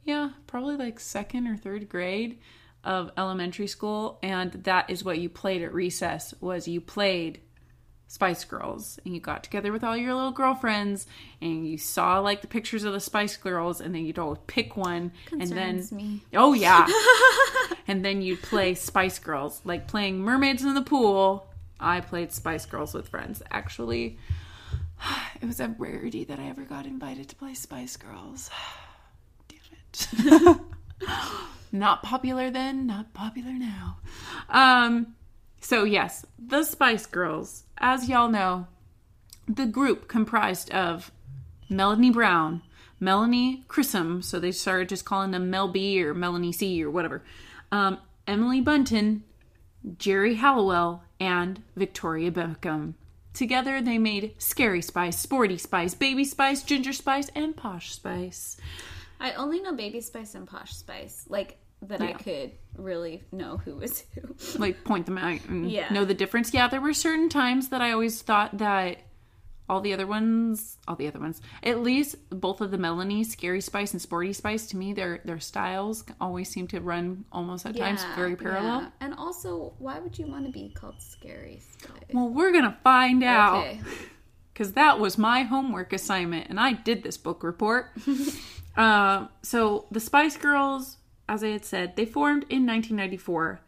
yeah, 0.05 0.31
probably 0.47 0.77
like 0.77 0.99
second 0.99 1.47
or 1.47 1.59
third 1.59 1.91
grade 1.91 2.39
of 2.85 3.11
elementary 3.17 3.67
school 3.67 4.19
and 4.23 4.53
that 4.53 4.91
is 4.91 5.05
what 5.05 5.19
you 5.19 5.29
played 5.29 5.63
at 5.63 5.73
recess 5.73 6.35
was 6.41 6.67
you 6.67 6.81
played 6.81 7.41
Spice 8.13 8.45
Girls 8.45 8.99
and 9.07 9.15
you 9.15 9.21
got 9.23 9.43
together 9.43 9.73
with 9.73 9.83
all 9.83 9.97
your 9.97 10.15
little 10.15 10.33
girlfriends 10.33 11.07
and 11.41 11.67
you 11.67 11.79
saw 11.79 12.19
like 12.19 12.43
the 12.43 12.47
pictures 12.47 12.85
of 12.85 12.93
the 12.93 13.01
Spice 13.01 13.39
Girls 13.39 13.81
and 13.81 13.95
then 13.95 14.05
you'd 14.05 14.19
all 14.19 14.37
pick 14.47 14.77
one 14.77 15.13
and 15.31 15.49
then 15.49 15.83
me. 15.91 16.21
oh 16.35 16.53
yeah. 16.53 16.87
And 17.89 18.05
then 18.05 18.23
you'd 18.23 18.43
play 18.43 18.75
Spice 18.75 19.19
Girls. 19.19 19.61
Like 19.65 19.89
playing 19.89 20.21
mermaids 20.21 20.63
in 20.63 20.75
the 20.75 20.83
pool 20.83 21.47
I 21.81 22.01
played 22.01 22.33
Spice 22.33 22.67
Girls 22.67 22.93
with 22.93 23.09
friends. 23.09 23.43
Actually 23.51 24.19
it 25.41 25.47
was 25.47 25.59
a 25.59 25.69
rarity 25.79 26.25
that 26.25 26.39
I 26.39 26.49
ever 26.49 26.65
got 26.65 26.85
invited 26.85 27.31
to 27.31 27.37
play 27.37 27.55
Spice 27.55 27.97
Girls. 27.97 28.51
Damn 29.49 30.51
it 30.51 30.61
not 31.73 32.03
popular 32.03 32.51
then 32.51 32.87
not 32.87 33.13
popular 33.15 33.53
now 33.53 33.99
um 34.51 35.15
so, 35.63 35.85
yes, 35.85 36.27
the 36.45 36.65
Spice 36.65 37.07
Girls, 37.07 37.63
as 37.79 38.09
y'all 38.09 38.29
know, 38.29 38.67
the 39.47 39.65
group 39.65 40.09
comprised 40.09 40.73
of 40.73 41.13
Melanie 41.71 42.11
Brown, 42.11 42.63
Melanie 42.99 43.65
Chisholm, 43.73 44.23
so 44.23 44.41
they 44.41 44.51
started 44.51 44.89
just 44.89 45.05
calling 45.05 45.31
them 45.31 45.51
Mel 45.51 45.69
B 45.69 46.03
or 46.05 46.15
Melanie 46.15 46.51
C 46.51 46.83
or 46.83 46.91
whatever, 46.91 47.23
um, 47.71 47.99
Emily 48.27 48.61
Bunton, 48.61 49.23
Geri 49.99 50.35
Halliwell, 50.35 51.05
and 51.21 51.63
Victoria 51.77 52.33
Beckham. 52.33 52.95
Together, 53.33 53.81
they 53.81 53.99
made 53.99 54.35
Scary 54.39 54.83
Spice, 54.83 55.19
Sporty 55.19 55.57
Spice, 55.57 55.95
Baby 55.95 56.25
Spice, 56.25 56.65
Ginger 56.65 56.93
Spice, 56.93 57.31
and 57.37 57.57
Posh 57.57 57.93
Spice. 57.93 58.57
I 59.23 59.33
only 59.35 59.61
know 59.61 59.73
Baby 59.73 60.01
Spice 60.03 60.35
and 60.35 60.47
Posh 60.47 60.73
Spice, 60.75 61.25
like 61.29 61.57
that 61.83 62.01
I 62.03 62.13
could 62.13 62.53
really 62.77 63.23
know 63.33 63.57
who 63.57 63.77
was 63.77 64.05
who. 64.15 64.35
like 64.61 64.85
point 64.85 65.07
them 65.07 65.17
out 65.19 65.41
and 65.49 65.71
Yeah. 65.71 65.93
know 65.93 66.05
the 66.05 66.13
difference. 66.15 66.53
Yeah, 66.53 66.69
there 66.69 66.81
were 66.81 66.93
certain 66.93 67.29
times 67.29 67.69
that 67.71 67.81
I 67.81 67.93
always 67.93 68.21
thought 68.23 68.59
that 68.59 68.99
all 69.69 69.81
the 69.81 69.93
other 69.93 70.07
ones, 70.07 70.77
all 70.87 70.97
the 70.97 71.07
other 71.07 71.19
ones, 71.21 71.41
at 71.63 71.81
least 71.81 72.17
both 72.31 72.61
of 72.61 72.71
the 72.73 72.79
Melanie, 72.79 73.25
Scary 73.25 73.61
Spice 73.61 73.93
and 73.93 74.03
Sporty 74.03 74.33
Spice, 74.33 74.67
to 74.67 74.77
me, 74.77 74.93
their 74.93 75.21
their 75.25 75.41
styles 75.41 76.05
always 76.21 76.49
seem 76.51 76.67
to 76.69 76.81
run 76.81 77.25
almost 77.33 77.65
at 77.65 77.77
times 77.77 78.05
very 78.17 78.37
parallel. 78.37 78.81
yeah. 78.83 78.89
And 79.01 79.15
also, 79.15 79.73
why 79.79 79.99
would 80.01 80.19
you 80.19 80.27
want 80.27 80.45
to 80.47 80.53
be 80.53 80.69
called 80.75 81.01
Scary 81.01 81.61
Spice? 81.79 81.93
Well, 82.13 82.29
we're 82.29 82.53
gonna 82.53 82.77
find 82.85 83.23
out 83.23 83.59
Okay. 83.59 83.81
because 84.53 84.73
that 84.73 84.99
was 84.99 85.17
my 85.17 85.43
homework 85.45 85.93
assignment, 85.93 86.49
and 86.51 86.59
I 86.61 86.73
did 86.75 87.03
this 87.03 87.17
book 87.17 87.43
report. 87.43 87.87
uh, 88.77 89.27
so 89.43 89.87
the 89.91 90.01
Spice 90.01 90.37
Girls, 90.37 90.99
as 91.29 91.45
I 91.45 91.49
had 91.49 91.65
said, 91.65 91.97
they 91.97 92.05
formed 92.05 92.45
in 92.45 92.67
1994. 92.67 93.61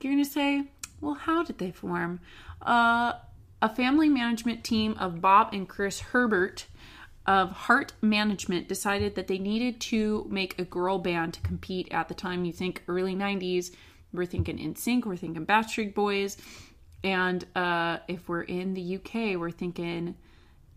You're 0.00 0.12
gonna 0.12 0.24
say, 0.24 0.64
well, 1.00 1.14
how 1.14 1.42
did 1.42 1.58
they 1.58 1.70
form? 1.70 2.20
Uh, 2.62 3.14
a 3.60 3.74
family 3.74 4.08
management 4.08 4.62
team 4.62 4.94
of 4.98 5.20
Bob 5.20 5.52
and 5.52 5.68
Chris 5.68 6.00
Herbert 6.00 6.66
of 7.26 7.50
Heart 7.50 7.92
Management 8.00 8.68
decided 8.68 9.14
that 9.16 9.26
they 9.26 9.38
needed 9.38 9.80
to 9.82 10.26
make 10.30 10.58
a 10.58 10.64
girl 10.64 10.98
band 10.98 11.34
to 11.34 11.40
compete 11.40 11.88
at 11.90 12.08
the 12.08 12.14
time. 12.14 12.44
You 12.44 12.52
think 12.52 12.82
early 12.88 13.14
90s, 13.14 13.72
we're 14.12 14.24
thinking 14.24 14.58
NSYNC, 14.58 15.04
we're 15.04 15.16
thinking 15.16 15.44
Backstreet 15.44 15.94
Boys. 15.94 16.38
And 17.04 17.44
uh, 17.54 17.98
if 18.08 18.28
we're 18.28 18.42
in 18.42 18.74
the 18.74 18.96
UK, 18.96 19.38
we're 19.38 19.50
thinking 19.50 20.16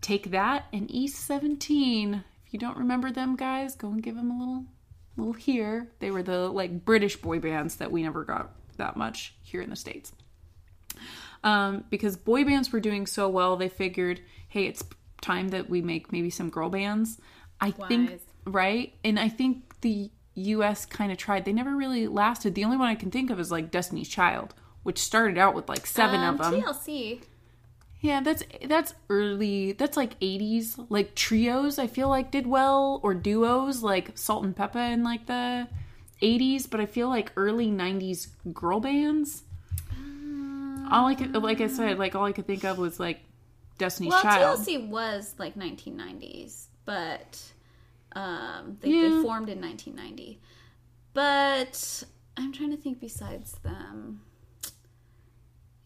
Take 0.02 0.30
That 0.30 0.66
and 0.72 0.90
East 0.90 1.24
17. 1.24 2.14
If 2.14 2.22
you 2.52 2.58
don't 2.58 2.76
remember 2.76 3.10
them 3.10 3.34
guys, 3.36 3.74
go 3.74 3.88
and 3.88 4.02
give 4.02 4.14
them 4.16 4.30
a 4.30 4.38
little 4.38 4.64
little 5.16 5.32
here. 5.34 5.90
They 5.98 6.10
were 6.10 6.22
the 6.22 6.48
like 6.48 6.84
British 6.84 7.16
boy 7.16 7.38
bands 7.40 7.76
that 7.76 7.90
we 7.92 8.02
never 8.02 8.24
got 8.24 8.52
that 8.76 8.96
much 8.96 9.34
here 9.42 9.60
in 9.60 9.70
the 9.70 9.76
States. 9.76 10.12
Um, 11.44 11.84
because 11.90 12.16
boy 12.16 12.44
bands 12.44 12.70
were 12.72 12.80
doing 12.80 13.06
so 13.06 13.28
well, 13.28 13.56
they 13.56 13.68
figured, 13.68 14.20
hey, 14.48 14.66
it's 14.66 14.84
time 15.20 15.48
that 15.48 15.68
we 15.68 15.82
make 15.82 16.12
maybe 16.12 16.30
some 16.30 16.50
girl 16.50 16.70
bands. 16.70 17.20
I 17.60 17.70
think, 17.72 18.20
right? 18.46 18.94
And 19.04 19.18
I 19.18 19.28
think 19.28 19.80
the 19.82 20.10
US 20.34 20.86
kind 20.86 21.12
of 21.12 21.18
tried. 21.18 21.44
They 21.44 21.52
never 21.52 21.74
really 21.76 22.06
lasted. 22.08 22.54
The 22.54 22.64
only 22.64 22.76
one 22.76 22.88
I 22.88 22.94
can 22.94 23.10
think 23.10 23.30
of 23.30 23.38
is 23.40 23.50
like 23.50 23.70
Destiny's 23.70 24.08
Child, 24.08 24.54
which 24.82 24.98
started 24.98 25.36
out 25.38 25.54
with 25.54 25.68
like 25.68 25.86
seven 25.86 26.20
Um, 26.20 26.40
of 26.40 26.50
them. 26.50 26.62
TLC. 26.62 27.22
Yeah, 28.02 28.20
that's 28.20 28.42
that's 28.66 28.94
early. 29.08 29.72
That's 29.72 29.96
like 29.96 30.18
80s. 30.18 30.86
Like 30.90 31.14
trios, 31.14 31.78
I 31.78 31.86
feel 31.86 32.08
like 32.08 32.32
did 32.32 32.46
well 32.48 32.98
or 33.04 33.14
duos 33.14 33.82
like 33.84 34.18
Salt 34.18 34.44
and 34.44 34.54
Pepa 34.56 34.92
in 34.92 35.04
like 35.04 35.26
the 35.26 35.68
80s, 36.20 36.68
but 36.68 36.80
I 36.80 36.86
feel 36.86 37.08
like 37.08 37.30
early 37.36 37.68
90s 37.68 38.28
girl 38.52 38.80
bands. 38.80 39.44
All 40.90 41.06
I 41.06 41.14
could 41.14 41.32
like 41.36 41.60
I 41.60 41.68
said, 41.68 41.98
like 41.98 42.16
all 42.16 42.24
I 42.24 42.32
could 42.32 42.46
think 42.46 42.64
of 42.64 42.76
was 42.76 42.98
like 42.98 43.20
Destiny's 43.78 44.10
Well, 44.10 44.22
Child. 44.22 44.58
TLC 44.58 44.88
was 44.88 45.34
like 45.38 45.54
1990s, 45.54 46.66
but 46.84 47.40
um, 48.14 48.78
they, 48.80 48.90
Yeah. 48.90 49.02
they 49.02 49.22
formed 49.22 49.48
in 49.48 49.60
1990. 49.60 50.40
But 51.14 52.02
I'm 52.36 52.52
trying 52.52 52.70
to 52.72 52.76
think 52.76 53.00
besides 53.00 53.52
them. 53.62 54.22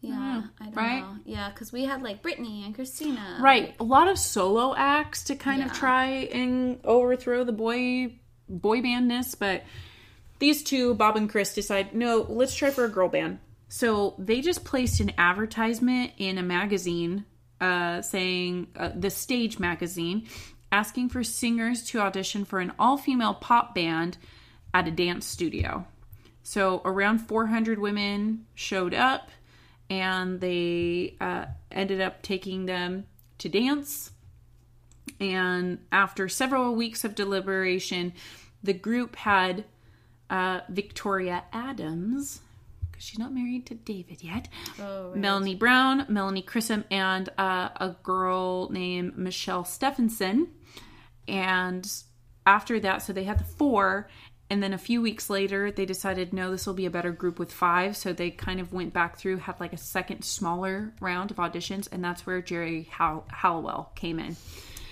Yeah, 0.01 0.43
I 0.59 0.65
don't 0.65 0.75
right? 0.75 0.99
know. 1.01 1.17
Yeah, 1.25 1.49
because 1.49 1.71
we 1.71 1.85
had 1.85 2.03
like 2.03 2.21
Britney 2.21 2.65
and 2.65 2.75
Christina. 2.75 3.39
Right. 3.41 3.75
A 3.79 3.83
lot 3.83 4.07
of 4.07 4.19
solo 4.19 4.75
acts 4.75 5.23
to 5.25 5.35
kind 5.35 5.63
of 5.63 5.73
try 5.73 6.05
and 6.31 6.79
overthrow 6.83 7.43
the 7.43 7.51
boy 7.51 8.13
boy 8.47 8.81
bandness, 8.81 9.37
but 9.37 9.63
these 10.39 10.63
two, 10.63 10.93
Bob 10.93 11.17
and 11.17 11.29
Chris, 11.29 11.53
decide, 11.53 11.93
no, 11.95 12.25
let's 12.29 12.55
try 12.55 12.69
for 12.69 12.85
a 12.85 12.89
girl 12.89 13.09
band. 13.09 13.39
So 13.69 14.15
they 14.17 14.41
just 14.41 14.63
placed 14.63 14.99
an 14.99 15.11
advertisement 15.17 16.11
in 16.17 16.37
a 16.37 16.43
magazine 16.43 17.25
uh, 17.59 18.01
saying, 18.01 18.67
uh, 18.75 18.91
the 18.95 19.09
Stage 19.09 19.59
magazine, 19.59 20.27
asking 20.71 21.09
for 21.09 21.23
singers 21.23 21.83
to 21.85 21.99
audition 21.99 22.45
for 22.45 22.59
an 22.59 22.71
all 22.77 22.97
female 22.97 23.33
pop 23.33 23.73
band 23.73 24.17
at 24.73 24.87
a 24.87 24.91
dance 24.91 25.25
studio. 25.25 25.85
So 26.43 26.81
around 26.85 27.19
400 27.19 27.79
women 27.79 28.45
showed 28.53 28.93
up, 28.93 29.29
and 29.89 30.39
they 30.41 31.15
uh, 31.21 31.45
ended 31.71 32.01
up 32.01 32.21
taking 32.21 32.65
them 32.65 33.05
to 33.39 33.49
dance. 33.49 34.11
And 35.19 35.79
after 35.91 36.27
several 36.29 36.75
weeks 36.75 37.03
of 37.03 37.15
deliberation, 37.15 38.13
the 38.61 38.73
group 38.73 39.15
had 39.15 39.65
uh, 40.29 40.61
Victoria 40.69 41.43
Adams, 41.53 42.41
because 42.91 43.03
she's 43.03 43.19
not 43.19 43.33
married 43.33 43.65
to 43.67 43.75
David 43.75 44.23
yet, 44.23 44.47
Oh, 44.79 45.09
right. 45.09 45.17
Melanie 45.17 45.55
Brown, 45.55 46.05
Melanie 46.09 46.41
Chisholm, 46.41 46.83
and 46.91 47.29
uh, 47.37 47.69
a 47.77 47.95
girl 48.03 48.69
named 48.69 49.17
Michelle 49.17 49.63
Stephenson. 49.63 50.49
And 51.27 51.89
after 52.45 52.79
that, 52.81 53.01
so 53.01 53.13
they 53.13 53.23
had 53.23 53.39
the 53.39 53.43
four. 53.43 54.09
And 54.49 54.63
then 54.63 54.73
a 54.73 54.77
few 54.77 55.01
weeks 55.01 55.29
later, 55.29 55.71
they 55.71 55.85
decided, 55.85 56.33
no, 56.33 56.51
this 56.51 56.65
will 56.65 56.73
be 56.73 56.85
a 56.85 56.89
better 56.89 57.11
group 57.11 57.37
with 57.37 57.51
five. 57.51 57.97
So 57.97 58.13
they 58.13 58.29
kind 58.31 58.61
of 58.61 58.71
went 58.71 58.93
back 58.93 59.17
through, 59.17 59.37
had 59.37 59.59
like 59.59 59.73
a 59.73 59.77
second 59.77 60.23
smaller 60.23 60.93
round 61.01 61.31
of 61.31 61.37
auditions. 61.37 61.89
And 61.91 62.03
that's 62.03 62.25
where 62.25 62.41
Geri 62.41 62.83
Hall- 62.83 63.27
Hallowell 63.29 63.91
came 63.95 64.19
in. 64.19 64.37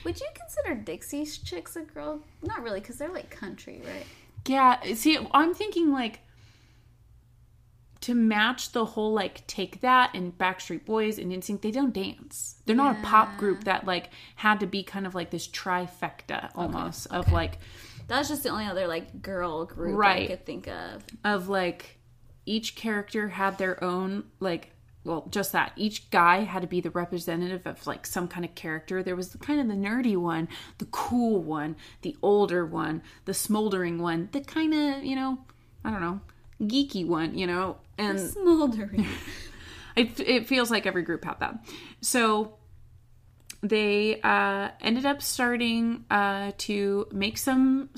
Would 0.03 0.19
you 0.19 0.27
consider 0.35 0.75
Dixie's 0.75 1.37
Chicks 1.37 1.75
a 1.77 1.81
girl? 1.81 2.21
Not 2.43 2.63
really, 2.63 2.79
because 2.81 2.97
they're 2.97 3.13
like 3.13 3.29
country, 3.29 3.81
right? 3.85 4.05
Yeah, 4.45 4.93
see, 4.93 5.17
I'm 5.31 5.53
thinking 5.53 5.91
like 5.91 6.19
to 8.01 8.13
match 8.13 8.71
the 8.71 8.85
whole 8.85 9.13
like 9.13 9.47
take 9.47 9.81
that 9.81 10.11
and 10.13 10.37
Backstreet 10.37 10.85
Boys 10.85 11.17
and 11.17 11.31
NSYNC, 11.31 11.61
they 11.61 11.71
don't 11.71 11.91
dance. 11.91 12.57
They're 12.65 12.75
not 12.75 12.97
a 12.97 13.01
pop 13.01 13.37
group 13.37 13.63
that 13.63 13.87
like 13.87 14.11
had 14.35 14.59
to 14.59 14.67
be 14.67 14.83
kind 14.83 15.07
of 15.07 15.15
like 15.15 15.31
this 15.31 15.47
trifecta 15.47 16.51
almost 16.53 17.07
of 17.07 17.31
like 17.31 17.57
That's 18.07 18.29
just 18.29 18.43
the 18.43 18.49
only 18.49 18.65
other 18.65 18.87
like 18.87 19.21
girl 19.21 19.65
group 19.65 20.03
I 20.03 20.27
could 20.27 20.45
think 20.45 20.67
of. 20.67 21.03
of 21.23 21.49
like 21.49 21.97
each 22.45 22.75
character 22.75 23.29
had 23.29 23.57
their 23.57 23.83
own 23.83 24.25
like 24.39 24.71
well 25.03 25.27
just 25.31 25.51
that 25.51 25.71
each 25.75 26.09
guy 26.11 26.39
had 26.39 26.61
to 26.61 26.67
be 26.67 26.81
the 26.81 26.91
representative 26.91 27.65
of 27.65 27.85
like 27.87 28.05
some 28.05 28.27
kind 28.27 28.45
of 28.45 28.53
character 28.53 29.01
there 29.01 29.15
was 29.15 29.35
kind 29.39 29.59
of 29.59 29.67
the 29.67 29.73
nerdy 29.73 30.15
one 30.15 30.47
the 30.77 30.85
cool 30.85 31.41
one 31.41 31.75
the 32.03 32.15
older 32.21 32.63
one 32.65 33.01
the 33.25 33.33
smoldering 33.33 33.99
one 33.99 34.29
the 34.31 34.41
kind 34.41 34.73
of 34.73 35.03
you 35.03 35.15
know 35.15 35.39
i 35.83 35.89
don't 35.89 36.01
know 36.01 36.19
geeky 36.61 37.05
one 37.05 37.35
you 37.35 37.47
know 37.47 37.77
and 37.97 38.19
Smoldering. 38.31 39.05
it, 39.95 40.19
it 40.19 40.47
feels 40.47 40.69
like 40.71 40.85
every 40.85 41.03
group 41.03 41.25
had 41.25 41.39
that. 41.39 41.55
So 42.01 42.55
they 43.69 44.19
uh, 44.21 44.69
ended 44.81 45.05
up 45.05 45.21
starting 45.21 46.05
uh, 46.09 46.51
to 46.59 47.07
make 47.11 47.37
some 47.37 47.89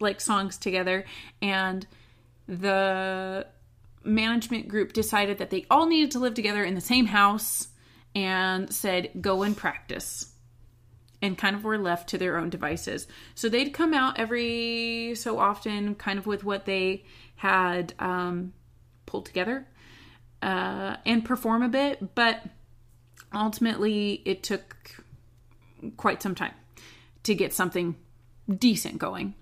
like 0.00 0.20
songs 0.20 0.58
together, 0.58 1.04
and 1.40 1.86
the 2.46 3.46
management 4.02 4.68
group 4.68 4.92
decided 4.92 5.38
that 5.38 5.50
they 5.50 5.64
all 5.70 5.86
needed 5.86 6.10
to 6.10 6.18
live 6.18 6.34
together 6.34 6.64
in 6.64 6.74
the 6.74 6.80
same 6.80 7.06
house 7.06 7.68
and 8.14 8.72
said, 8.72 9.10
go 9.20 9.42
and 9.42 9.56
practice. 9.56 10.30
And 11.22 11.38
kind 11.38 11.56
of 11.56 11.64
were 11.64 11.78
left 11.78 12.10
to 12.10 12.18
their 12.18 12.36
own 12.36 12.50
devices. 12.50 13.06
So 13.34 13.48
they'd 13.48 13.72
come 13.72 13.94
out 13.94 14.18
every 14.18 15.14
so 15.14 15.38
often, 15.38 15.94
kind 15.94 16.18
of 16.18 16.26
with 16.26 16.44
what 16.44 16.66
they 16.66 17.04
had 17.36 17.94
um, 17.98 18.52
pulled 19.06 19.24
together 19.24 19.66
uh, 20.42 20.96
and 21.06 21.24
perform 21.24 21.62
a 21.62 21.68
bit, 21.70 22.14
but 22.14 22.42
ultimately 23.36 24.22
it 24.24 24.42
took 24.42 25.02
quite 25.96 26.22
some 26.22 26.34
time 26.34 26.54
to 27.24 27.34
get 27.34 27.52
something 27.52 27.96
decent 28.58 28.98
going. 28.98 29.34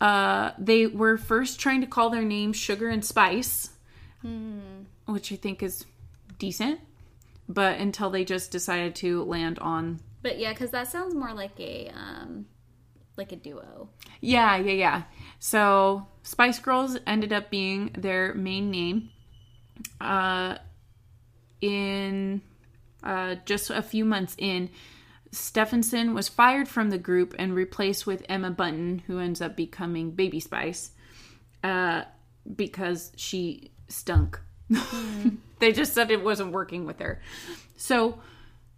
Uh, 0.00 0.52
they 0.58 0.86
were 0.86 1.16
first 1.16 1.58
trying 1.58 1.80
to 1.80 1.86
call 1.86 2.10
their 2.10 2.24
name 2.24 2.52
Sugar 2.52 2.88
and 2.88 3.04
Spice, 3.04 3.70
which 5.06 5.32
I 5.32 5.36
think 5.36 5.62
is 5.62 5.86
decent, 6.38 6.80
but 7.48 7.78
until 7.78 8.10
they 8.10 8.24
just 8.24 8.50
decided 8.50 8.94
to 8.96 9.24
land 9.24 9.58
on 9.58 10.00
but 10.26 10.40
yeah, 10.40 10.52
because 10.52 10.72
that 10.72 10.88
sounds 10.88 11.14
more 11.14 11.32
like 11.32 11.52
a 11.60 11.88
um 11.94 12.46
like 13.16 13.30
a 13.30 13.36
duo. 13.36 13.90
Yeah, 14.20 14.56
yeah, 14.56 14.72
yeah. 14.72 15.02
So 15.38 16.08
Spice 16.24 16.58
Girls 16.58 16.98
ended 17.06 17.32
up 17.32 17.48
being 17.48 17.92
their 17.96 18.34
main 18.34 18.68
name. 18.72 19.10
Uh, 20.00 20.56
in 21.60 22.42
uh, 23.06 23.36
just 23.44 23.70
a 23.70 23.82
few 23.82 24.04
months 24.04 24.34
in, 24.36 24.68
Stephenson 25.30 26.12
was 26.12 26.28
fired 26.28 26.66
from 26.66 26.90
the 26.90 26.98
group 26.98 27.34
and 27.38 27.54
replaced 27.54 28.06
with 28.06 28.26
Emma 28.28 28.50
Bunton, 28.50 29.02
who 29.06 29.20
ends 29.20 29.40
up 29.40 29.56
becoming 29.56 30.10
Baby 30.10 30.40
Spice, 30.40 30.90
uh, 31.62 32.02
because 32.54 33.12
she 33.16 33.70
stunk. 33.88 34.40
they 35.60 35.72
just 35.72 35.94
said 35.94 36.10
it 36.10 36.24
wasn't 36.24 36.52
working 36.52 36.84
with 36.84 36.98
her. 36.98 37.20
So 37.76 38.20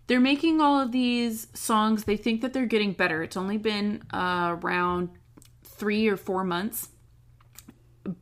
they're 0.08 0.20
making 0.20 0.60
all 0.60 0.80
of 0.80 0.92
these 0.92 1.46
songs. 1.54 2.04
They 2.04 2.16
think 2.16 2.42
that 2.42 2.52
they're 2.52 2.66
getting 2.66 2.92
better. 2.92 3.22
It's 3.22 3.36
only 3.36 3.56
been 3.56 4.02
uh, 4.12 4.56
around 4.60 5.10
three 5.62 6.08
or 6.08 6.16
four 6.16 6.44
months, 6.44 6.88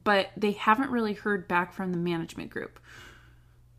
but 0.04 0.30
they 0.36 0.52
haven't 0.52 0.90
really 0.90 1.14
heard 1.14 1.48
back 1.48 1.72
from 1.72 1.92
the 1.92 1.98
management 1.98 2.50
group. 2.50 2.78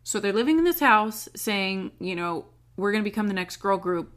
So 0.08 0.20
they're 0.20 0.32
living 0.32 0.56
in 0.56 0.64
this 0.64 0.80
house 0.80 1.28
saying, 1.36 1.92
you 2.00 2.16
know, 2.16 2.46
we're 2.78 2.92
going 2.92 3.04
to 3.04 3.10
become 3.10 3.28
the 3.28 3.34
next 3.34 3.58
girl 3.58 3.76
group, 3.76 4.10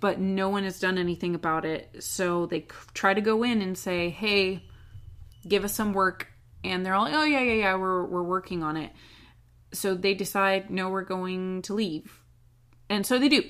but 0.00 0.18
no 0.18 0.48
one 0.48 0.64
has 0.64 0.80
done 0.80 0.98
anything 0.98 1.36
about 1.36 1.64
it. 1.64 2.02
So 2.02 2.46
they 2.46 2.66
try 2.92 3.14
to 3.14 3.20
go 3.20 3.44
in 3.44 3.62
and 3.62 3.78
say, 3.78 4.10
hey, 4.10 4.64
give 5.46 5.62
us 5.62 5.72
some 5.72 5.92
work. 5.92 6.26
And 6.64 6.84
they're 6.84 6.96
all, 6.96 7.06
oh, 7.06 7.22
yeah, 7.22 7.38
yeah, 7.38 7.52
yeah, 7.52 7.76
we're, 7.76 8.04
we're 8.04 8.24
working 8.24 8.64
on 8.64 8.76
it. 8.76 8.90
So 9.72 9.94
they 9.94 10.12
decide, 10.12 10.70
no, 10.70 10.88
we're 10.88 11.04
going 11.04 11.62
to 11.62 11.72
leave. 11.72 12.20
And 12.90 13.06
so 13.06 13.16
they 13.16 13.28
do. 13.28 13.44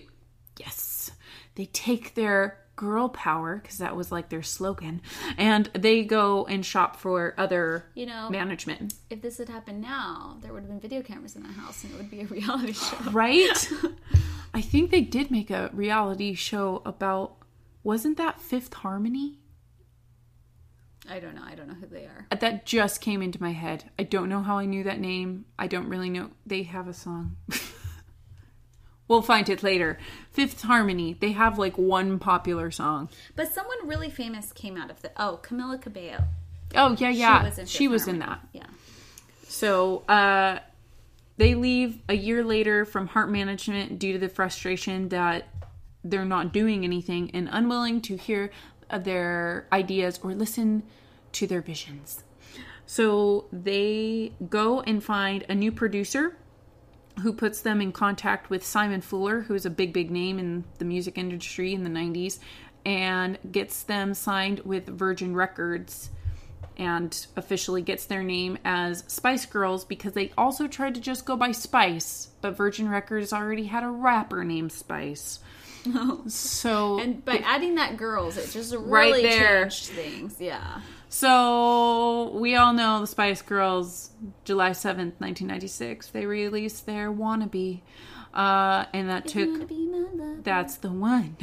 Yes. 0.60 1.10
They 1.54 1.64
take 1.64 2.14
their 2.14 2.66
girl 2.78 3.08
power, 3.08 3.58
because 3.60 3.78
that 3.78 3.96
was 3.96 4.10
like 4.12 4.28
their 4.28 4.42
slogan, 4.42 5.02
and 5.36 5.66
they 5.74 6.04
go 6.04 6.46
and 6.46 6.64
shop 6.64 6.96
for 6.96 7.34
other 7.36 7.84
You 7.94 8.06
know, 8.06 8.30
management. 8.30 8.94
if 9.10 9.20
this 9.20 9.36
had 9.38 9.48
happened 9.48 9.80
now, 9.82 10.38
there 10.40 10.52
would 10.52 10.62
have 10.62 10.70
been 10.70 10.80
video 10.80 11.02
cameras 11.02 11.34
in 11.36 11.42
the 11.42 11.48
house 11.52 11.82
and 11.82 11.92
it 11.92 11.96
would 11.98 12.10
be 12.10 12.20
a 12.20 12.26
reality 12.38 12.72
show. 12.72 12.96
Right? 13.10 13.70
I 14.54 14.60
think 14.62 14.90
they 14.90 15.02
did 15.02 15.30
make 15.30 15.50
a 15.50 15.70
reality 15.74 16.34
show 16.34 16.80
about 16.86 17.34
wasn't 17.82 18.16
that 18.18 18.40
Fifth 18.40 18.72
Harmony? 18.74 19.38
I 21.10 21.20
don't 21.20 21.34
know. 21.34 21.42
I 21.44 21.54
don't 21.54 21.68
know 21.68 21.74
who 21.74 21.86
they 21.86 22.04
are. 22.04 22.26
That 22.38 22.66
just 22.66 23.00
came 23.00 23.22
into 23.22 23.40
my 23.42 23.52
head. 23.52 23.90
I 23.98 24.02
don't 24.02 24.28
know 24.28 24.42
how 24.42 24.58
I 24.58 24.66
knew 24.66 24.84
that 24.84 25.00
name. 25.00 25.46
I 25.58 25.66
don't 25.66 25.88
really 25.88 26.10
know. 26.10 26.30
They 26.46 26.62
have 26.64 26.86
a 26.86 26.92
song. 26.94 27.36
we'll 29.08 29.22
find 29.22 29.48
it 29.48 29.62
later. 29.62 29.98
Fifth 30.30 30.62
Harmony. 30.62 31.16
They 31.18 31.32
have 31.32 31.58
like 31.58 31.76
one 31.76 32.18
popular 32.18 32.70
song. 32.70 33.08
But 33.34 33.52
someone 33.52 33.88
really 33.88 34.10
famous 34.10 34.52
came 34.52 34.76
out 34.76 34.90
of 34.90 35.02
the. 35.02 35.10
Oh, 35.16 35.40
Camila 35.42 35.80
Cabello. 35.80 36.24
Oh 36.74 36.94
yeah, 36.98 37.08
yeah. 37.08 37.50
in 37.58 37.66
She 37.66 37.88
was 37.88 38.06
in 38.06 38.18
that. 38.18 38.40
Yeah. 38.52 38.66
So 39.48 40.00
uh, 40.08 40.58
they 41.38 41.54
leave 41.54 41.98
a 42.08 42.14
year 42.14 42.44
later 42.44 42.84
from 42.84 43.06
Heart 43.08 43.30
Management 43.30 43.98
due 43.98 44.12
to 44.12 44.18
the 44.18 44.28
frustration 44.28 45.08
that 45.08 45.48
they're 46.04 46.24
not 46.24 46.52
doing 46.52 46.84
anything 46.84 47.30
and 47.32 47.48
unwilling 47.50 48.00
to 48.02 48.16
hear 48.16 48.50
their 48.96 49.66
ideas 49.72 50.20
or 50.22 50.34
listen 50.34 50.82
to 51.32 51.46
their 51.46 51.60
visions. 51.60 52.22
So 52.86 53.46
they 53.52 54.32
go 54.48 54.80
and 54.80 55.02
find 55.02 55.44
a 55.48 55.54
new 55.54 55.70
producer 55.72 56.36
who 57.22 57.32
puts 57.32 57.60
them 57.60 57.80
in 57.80 57.92
contact 57.92 58.50
with 58.50 58.64
Simon 58.64 59.00
Fuller, 59.00 59.40
who 59.42 59.54
is 59.54 59.66
a 59.66 59.70
big, 59.70 59.92
big 59.92 60.10
name 60.10 60.38
in 60.38 60.64
the 60.78 60.84
music 60.84 61.18
industry 61.18 61.74
in 61.74 61.84
the 61.84 61.90
90s, 61.90 62.38
and 62.86 63.38
gets 63.50 63.82
them 63.82 64.14
signed 64.14 64.60
with 64.60 64.86
Virgin 64.86 65.34
Records 65.34 66.10
and 66.76 67.26
officially 67.34 67.82
gets 67.82 68.04
their 68.04 68.22
name 68.22 68.56
as 68.64 69.02
Spice 69.08 69.46
Girls 69.46 69.84
because 69.84 70.12
they 70.12 70.30
also 70.38 70.68
tried 70.68 70.94
to 70.94 71.00
just 71.00 71.24
go 71.24 71.36
by 71.36 71.50
Spice, 71.50 72.28
but 72.40 72.56
Virgin 72.56 72.88
Records 72.88 73.32
already 73.32 73.64
had 73.64 73.82
a 73.82 73.88
rapper 73.88 74.44
named 74.44 74.72
Spice. 74.72 75.40
So 76.28 76.98
And 77.00 77.24
by 77.24 77.38
adding 77.38 77.76
that 77.76 77.96
girls, 77.96 78.36
it 78.36 78.50
just 78.50 78.74
really 78.74 78.90
Right 78.90 79.22
there. 79.22 79.62
changed 79.62 79.86
things. 79.86 80.36
Yeah. 80.40 80.80
So 81.08 82.30
we 82.34 82.54
all 82.54 82.72
know 82.72 83.00
the 83.00 83.06
Spice 83.06 83.40
Girls, 83.42 84.10
July 84.44 84.72
seventh, 84.72 85.20
nineteen 85.20 85.48
ninety 85.48 85.66
six. 85.66 86.08
They 86.08 86.26
released 86.26 86.84
their 86.86 87.10
"Wannabe," 87.10 87.80
uh, 88.34 88.84
and 88.92 89.08
that 89.08 89.26
took 89.26 89.70
my 89.70 89.76
lover. 89.76 90.36
that's 90.42 90.76
the 90.76 90.92
one, 90.92 91.36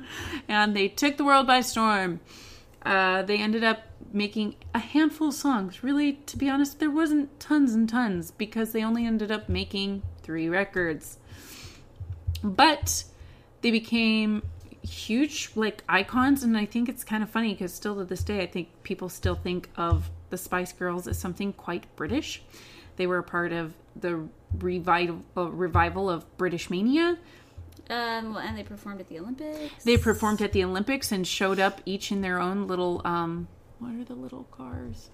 and 0.48 0.74
they 0.74 0.88
took 0.88 1.16
the 1.16 1.24
world 1.24 1.46
by 1.46 1.60
storm. 1.60 2.20
Uh, 2.84 3.22
they 3.22 3.38
ended 3.38 3.62
up 3.62 3.82
making 4.12 4.56
a 4.74 4.80
handful 4.80 5.28
of 5.28 5.34
songs. 5.34 5.84
Really, 5.84 6.14
to 6.14 6.36
be 6.36 6.48
honest, 6.50 6.80
there 6.80 6.90
wasn't 6.90 7.38
tons 7.38 7.74
and 7.74 7.88
tons 7.88 8.32
because 8.32 8.72
they 8.72 8.82
only 8.82 9.06
ended 9.06 9.30
up 9.30 9.48
making 9.48 10.02
three 10.22 10.48
records. 10.48 11.18
But 12.42 13.04
they 13.60 13.70
became 13.70 14.42
huge 14.82 15.50
like 15.54 15.84
icons 15.88 16.42
and 16.42 16.56
i 16.56 16.66
think 16.66 16.88
it's 16.88 17.04
kind 17.04 17.22
of 17.22 17.30
funny 17.30 17.52
because 17.52 17.72
still 17.72 17.94
to 17.94 18.04
this 18.04 18.24
day 18.24 18.42
i 18.42 18.46
think 18.46 18.68
people 18.82 19.08
still 19.08 19.36
think 19.36 19.70
of 19.76 20.10
the 20.30 20.38
spice 20.38 20.72
girls 20.72 21.06
as 21.06 21.18
something 21.18 21.52
quite 21.52 21.84
british. 21.94 22.42
They 22.96 23.06
were 23.06 23.18
a 23.18 23.22
part 23.22 23.52
of 23.52 23.74
the 23.96 24.28
revival, 24.58 25.22
uh, 25.36 25.50
revival 25.50 26.10
of 26.10 26.36
british 26.36 26.68
mania. 26.70 27.18
Um, 27.90 28.36
and 28.36 28.56
they 28.56 28.62
performed 28.62 29.00
at 29.00 29.08
the 29.08 29.18
Olympics. 29.18 29.84
they 29.84 29.96
performed 29.96 30.40
at 30.40 30.52
the 30.52 30.64
olympics 30.64 31.12
and 31.12 31.26
showed 31.26 31.60
up 31.60 31.80
each 31.84 32.10
in 32.10 32.22
their 32.22 32.40
own 32.40 32.66
little 32.66 33.02
um 33.04 33.46
what 33.78 33.92
are 33.94 34.04
the 34.04 34.14
little 34.14 34.44
cars? 34.44 35.10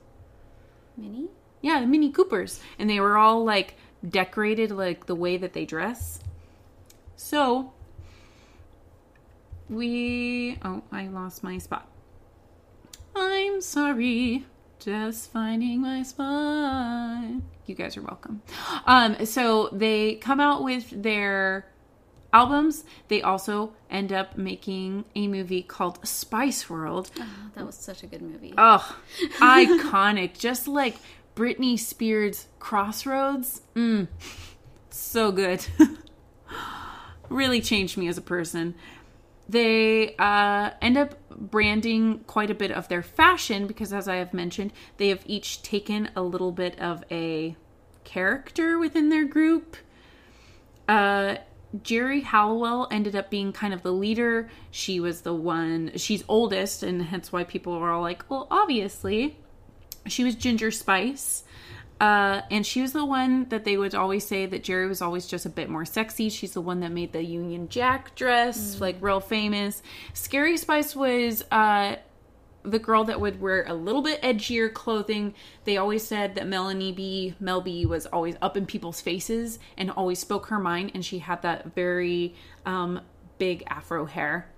Mini. 0.96 1.28
yeah 1.60 1.80
the 1.80 1.86
mini 1.86 2.10
coopers. 2.10 2.60
And 2.78 2.88
they 2.88 3.00
were 3.00 3.16
all 3.18 3.44
like 3.44 3.74
decorated 4.08 4.70
like 4.70 5.06
the 5.06 5.14
way 5.16 5.36
that 5.36 5.52
they 5.52 5.64
dress. 5.64 6.20
So 7.16 7.72
we 9.68 10.58
oh 10.64 10.82
i 10.92 11.06
lost 11.08 11.42
my 11.42 11.58
spot 11.58 11.88
i'm 13.14 13.60
sorry 13.60 14.44
just 14.78 15.30
finding 15.32 15.80
my 15.80 16.02
spot 16.02 17.24
you 17.66 17.74
guys 17.74 17.96
are 17.96 18.02
welcome 18.02 18.40
um 18.86 19.24
so 19.26 19.68
they 19.72 20.14
come 20.16 20.40
out 20.40 20.62
with 20.62 21.02
their 21.02 21.66
albums 22.32 22.84
they 23.08 23.20
also 23.22 23.72
end 23.90 24.12
up 24.12 24.36
making 24.36 25.04
a 25.14 25.26
movie 25.26 25.62
called 25.62 25.98
spice 26.06 26.68
world 26.70 27.10
Oh, 27.18 27.26
that 27.54 27.66
was 27.66 27.74
such 27.74 28.02
a 28.02 28.06
good 28.06 28.22
movie. 28.22 28.54
Oh, 28.56 28.96
iconic. 29.40 30.38
Just 30.38 30.68
like 30.68 30.96
Britney 31.34 31.78
Spears 31.78 32.46
Crossroads. 32.60 33.62
Mm, 33.74 34.08
so 34.90 35.32
good. 35.32 35.66
really 37.28 37.60
changed 37.60 37.96
me 37.96 38.06
as 38.08 38.16
a 38.18 38.22
person. 38.22 38.74
They 39.48 40.14
uh, 40.16 40.70
end 40.82 40.98
up 40.98 41.14
branding 41.30 42.20
quite 42.26 42.50
a 42.50 42.54
bit 42.54 42.70
of 42.70 42.88
their 42.88 43.02
fashion 43.02 43.66
because, 43.66 43.92
as 43.92 44.06
I 44.08 44.16
have 44.16 44.34
mentioned, 44.34 44.72
they 44.98 45.08
have 45.08 45.22
each 45.26 45.62
taken 45.62 46.10
a 46.14 46.22
little 46.22 46.52
bit 46.52 46.78
of 46.78 47.02
a 47.10 47.56
character 48.04 48.78
within 48.78 49.08
their 49.08 49.24
group. 49.24 49.76
Uh, 50.86 51.36
Geri 51.82 52.22
Hallowell 52.22 52.88
ended 52.90 53.14
up 53.14 53.30
being 53.30 53.52
kind 53.52 53.74
of 53.74 53.82
the 53.82 53.92
leader. 53.92 54.48
She 54.70 55.00
was 55.00 55.22
the 55.22 55.34
one, 55.34 55.92
she's 55.96 56.24
oldest, 56.28 56.82
and 56.82 57.02
hence 57.02 57.30
why 57.30 57.44
people 57.44 57.78
were 57.78 57.90
all 57.90 58.02
like, 58.02 58.28
well, 58.30 58.46
obviously. 58.50 59.38
She 60.06 60.24
was 60.24 60.34
Ginger 60.34 60.70
Spice. 60.70 61.44
Uh, 62.00 62.42
and 62.50 62.64
she 62.64 62.80
was 62.80 62.92
the 62.92 63.04
one 63.04 63.48
that 63.48 63.64
they 63.64 63.76
would 63.76 63.94
always 63.94 64.24
say 64.26 64.46
that 64.46 64.62
Geri 64.62 64.86
was 64.86 65.02
always 65.02 65.26
just 65.26 65.46
a 65.46 65.48
bit 65.48 65.68
more 65.68 65.84
sexy. 65.84 66.28
She's 66.28 66.52
the 66.52 66.60
one 66.60 66.80
that 66.80 66.92
made 66.92 67.12
the 67.12 67.22
Union 67.22 67.68
Jack 67.68 68.14
dress, 68.14 68.80
like 68.80 68.96
real 69.00 69.20
famous. 69.20 69.82
Scary 70.12 70.56
Spice 70.56 70.94
was 70.94 71.42
uh, 71.50 71.96
the 72.62 72.78
girl 72.78 73.04
that 73.04 73.20
would 73.20 73.40
wear 73.40 73.64
a 73.66 73.74
little 73.74 74.02
bit 74.02 74.22
edgier 74.22 74.72
clothing. 74.72 75.34
They 75.64 75.76
always 75.76 76.06
said 76.06 76.36
that 76.36 76.46
Melanie 76.46 76.92
B, 76.92 77.34
Mel 77.40 77.60
B 77.60 77.84
was 77.84 78.06
always 78.06 78.36
up 78.40 78.56
in 78.56 78.66
people's 78.66 79.00
faces 79.00 79.58
and 79.76 79.90
always 79.90 80.20
spoke 80.20 80.46
her 80.46 80.58
mind, 80.60 80.92
and 80.94 81.04
she 81.04 81.18
had 81.18 81.42
that 81.42 81.74
very 81.74 82.34
um, 82.64 83.00
big 83.38 83.64
afro 83.66 84.04
hair. 84.04 84.48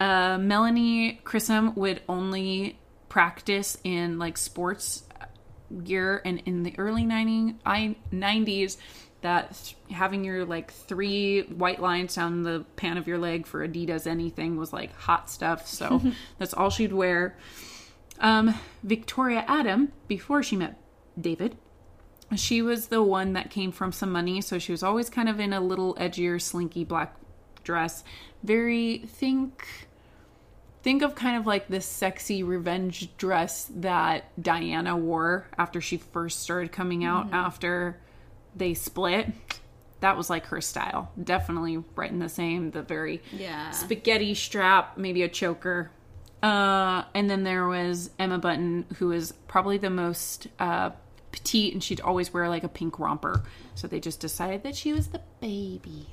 Uh, 0.00 0.36
Melanie 0.36 1.20
Chisholm 1.30 1.74
would 1.76 2.02
only 2.08 2.78
practice 3.08 3.78
in 3.84 4.18
like 4.18 4.36
sports 4.36 5.04
gear 5.84 6.22
and 6.24 6.42
in 6.46 6.62
the 6.62 6.74
early 6.78 7.04
90, 7.04 7.56
I, 7.64 7.96
90s 8.12 8.76
that 9.22 9.74
having 9.90 10.24
your 10.24 10.44
like 10.44 10.72
three 10.72 11.42
white 11.42 11.80
lines 11.80 12.16
down 12.16 12.42
the 12.42 12.64
pan 12.76 12.98
of 12.98 13.06
your 13.06 13.18
leg 13.18 13.46
for 13.46 13.66
Adidas 13.66 14.06
anything 14.06 14.56
was 14.56 14.72
like 14.72 14.94
hot 14.94 15.30
stuff. 15.30 15.66
So 15.66 16.02
that's 16.38 16.52
all 16.52 16.70
she'd 16.70 16.92
wear. 16.92 17.36
Um, 18.20 18.54
Victoria 18.82 19.44
Adam, 19.48 19.92
before 20.08 20.42
she 20.42 20.56
met 20.56 20.78
David, 21.20 21.56
she 22.36 22.62
was 22.62 22.88
the 22.88 23.02
one 23.02 23.32
that 23.34 23.50
came 23.50 23.72
from 23.72 23.92
some 23.92 24.10
money. 24.10 24.40
So 24.40 24.58
she 24.58 24.72
was 24.72 24.82
always 24.82 25.08
kind 25.08 25.28
of 25.28 25.40
in 25.40 25.52
a 25.52 25.60
little 25.60 25.94
edgier, 25.94 26.40
slinky 26.40 26.84
black 26.84 27.14
dress. 27.64 28.04
Very 28.42 28.98
think 28.98 29.88
think 30.82 31.02
of 31.02 31.14
kind 31.14 31.36
of 31.36 31.46
like 31.46 31.68
this 31.68 31.86
sexy 31.86 32.42
revenge 32.42 33.16
dress 33.16 33.70
that 33.76 34.24
Diana 34.42 34.96
wore 34.96 35.46
after 35.56 35.80
she 35.80 35.96
first 35.96 36.40
started 36.40 36.72
coming 36.72 37.04
out 37.04 37.32
after 37.32 37.98
they 38.56 38.74
split. 38.74 39.28
That 40.00 40.16
was 40.16 40.28
like 40.28 40.46
her 40.46 40.60
style. 40.60 41.12
Definitely 41.22 41.82
right 41.94 42.10
in 42.10 42.18
the 42.18 42.28
same, 42.28 42.72
the 42.72 42.82
very 42.82 43.22
Yeah. 43.32 43.70
spaghetti 43.70 44.34
strap, 44.34 44.98
maybe 44.98 45.22
a 45.22 45.28
choker. 45.28 45.90
Uh, 46.42 47.04
and 47.14 47.30
then 47.30 47.44
there 47.44 47.68
was 47.68 48.10
Emma 48.18 48.38
Bunton, 48.38 48.84
who 48.98 49.08
was 49.08 49.32
probably 49.46 49.78
the 49.78 49.90
most 49.90 50.48
uh, 50.58 50.90
petite, 51.30 51.72
and 51.72 51.82
she'd 51.84 52.00
always 52.00 52.32
wear 52.34 52.48
like 52.48 52.64
a 52.64 52.68
pink 52.68 52.98
romper. 52.98 53.44
So 53.76 53.86
they 53.86 54.00
just 54.00 54.18
decided 54.18 54.64
that 54.64 54.74
she 54.74 54.92
was 54.92 55.08
the 55.08 55.20
baby. 55.40 56.08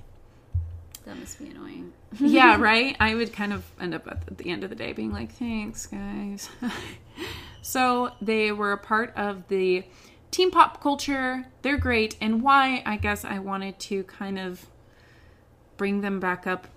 That 1.10 1.18
must 1.18 1.40
be 1.40 1.50
annoying. 1.50 1.92
yeah, 2.20 2.56
right? 2.62 2.96
I 3.00 3.16
would 3.16 3.34
kind 3.34 3.52
of 3.52 3.66
end 3.82 3.96
up 3.96 4.08
at 4.08 4.38
the 4.38 4.52
end 4.52 4.64
of 4.64 4.70
the 4.70 4.76
day 4.76 4.94
being 4.94 5.12
like, 5.12 5.32
thanks, 5.32 5.88
guys. 5.88 6.50
so 7.64 8.12
they 8.22 8.52
were 8.52 8.74
a 8.74 8.78
part 8.78 9.12
of 9.16 9.48
the 9.48 9.86
teen 10.30 10.52
pop 10.52 10.84
culture. 10.84 11.48
They're 11.64 11.80
great. 11.80 12.16
And 12.22 12.44
why, 12.44 12.84
I 12.86 12.98
guess 12.98 13.26
I 13.26 13.40
wanted 13.40 13.80
to 13.80 14.04
kind 14.04 14.38
of 14.38 14.68
bring 15.78 16.02
them 16.02 16.20
back 16.20 16.46
up. 16.46 16.68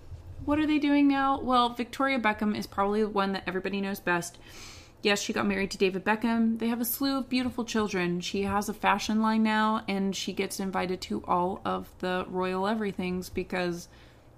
What 0.47 0.59
are 0.59 0.67
they 0.67 0.79
doing 0.79 1.09
now? 1.09 1.39
Well, 1.39 1.75
Victoria 1.75 2.19
Beckham 2.19 2.57
is 2.57 2.67
probably 2.67 3.03
the 3.03 3.11
one 3.11 3.33
that 3.33 3.45
everybody 3.47 3.83
knows 3.83 4.01
best. 4.01 4.39
Yes, 5.03 5.21
she 5.21 5.35
got 5.35 5.47
married 5.47 5.73
to 5.73 5.79
David 5.79 6.07
Beckham. 6.07 6.59
They 6.59 6.69
have 6.69 6.81
a 6.81 6.87
slew 6.87 7.19
of 7.19 7.29
beautiful 7.29 7.67
children. 7.67 8.21
She 8.23 8.45
has 8.45 8.71
a 8.71 8.75
fashion 8.75 9.21
line 9.21 9.43
now, 9.43 9.85
and 9.87 10.17
she 10.17 10.33
gets 10.33 10.59
invited 10.59 11.03
to 11.03 11.23
all 11.27 11.61
of 11.67 11.91
the 11.99 12.25
royal 12.29 12.67
everythings 12.67 13.29
because 13.29 13.89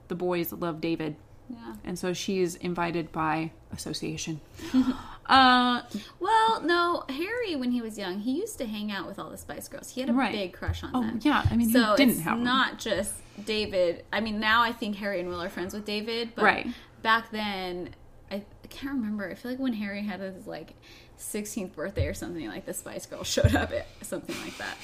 the 0.09 0.15
boys 0.15 0.53
love 0.53 0.81
David. 0.81 1.17
Yeah. 1.49 1.75
And 1.85 1.99
so 1.99 2.13
she's 2.15 2.55
invited 2.57 3.13
by 3.13 3.51
association. 3.73 4.41
uh, 5.27 5.83
Well, 6.21 6.63
no, 6.63 7.05
Harry, 7.09 7.55
when 7.57 7.71
he 7.71 7.83
was 7.83 7.99
young, 7.99 8.21
he 8.21 8.33
used 8.39 8.57
to 8.59 8.67
hang 8.67 8.91
out 8.91 9.07
with 9.07 9.19
all 9.19 9.29
the 9.31 9.37
Spice 9.37 9.69
Girls. 9.69 9.91
He 9.91 10.01
had 10.01 10.09
a 10.11 10.13
Right. 10.15 10.33
big 10.33 10.53
crush 10.55 10.83
on 10.83 10.91
oh, 10.95 11.01
them. 11.03 11.21
yeah. 11.23 11.45
I 11.51 11.57
mean, 11.57 11.71
So 11.71 11.97
didn't 11.97 12.13
it's 12.15 12.21
have 12.23 12.37
them? 12.39 12.45
not 12.45 12.79
just 12.79 13.13
David. 13.45 14.05
I 14.13 14.21
mean, 14.21 14.41
now 14.41 14.63
I 14.63 14.73
think 14.73 14.97
Harry 14.97 15.21
and 15.21 15.29
Will 15.29 15.43
are 15.43 15.49
friends 15.51 15.75
with 15.75 15.85
David, 15.85 16.31
but 16.35 16.45
Right. 16.45 16.67
back 17.03 17.31
then, 17.31 17.91
I, 18.31 18.37
I 18.37 18.67
can't 18.71 18.95
remember. 18.95 19.29
I 19.29 19.35
feel 19.35 19.51
like 19.51 19.61
when 19.61 19.75
Harry 19.75 20.03
had 20.03 20.21
his 20.21 20.47
like 20.47 20.73
16th 21.19 21.75
birthday 21.75 22.07
or 22.07 22.15
something, 22.15 22.47
like 22.49 22.65
the 22.65 22.73
Spice 22.75 23.05
Girls 23.07 23.27
showed 23.31 23.55
up 23.55 23.71
at 23.71 23.87
something 24.03 24.35
like 24.43 24.57
that. 24.57 24.77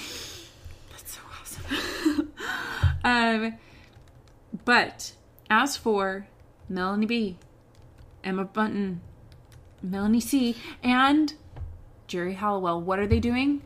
That's 0.90 1.14
so 1.14 1.20
awesome. 1.40 2.32
um, 3.04 3.54
but 4.64 5.12
as 5.48 5.76
for 5.76 6.26
Melanie 6.68 7.06
B, 7.06 7.38
Emma 8.22 8.44
Bunton, 8.44 9.00
Melanie 9.82 10.20
C, 10.20 10.56
and 10.82 11.34
Geri 12.06 12.34
Hallowell, 12.34 12.80
what 12.80 12.98
are 12.98 13.06
they 13.06 13.20
doing? 13.20 13.62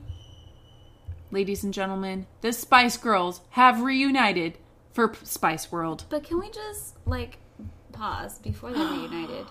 Ladies 1.30 1.64
and 1.64 1.74
gentlemen, 1.74 2.26
the 2.42 2.52
Spice 2.52 2.96
Girls 2.96 3.40
have 3.50 3.82
reunited 3.82 4.58
for 4.92 5.08
P- 5.08 5.24
Spice 5.24 5.72
World. 5.72 6.04
But 6.08 6.22
can 6.24 6.38
we 6.38 6.48
just 6.50 6.96
like 7.06 7.38
pause 7.92 8.38
before 8.38 8.72
they 8.72 8.78
reunited? 8.84 9.46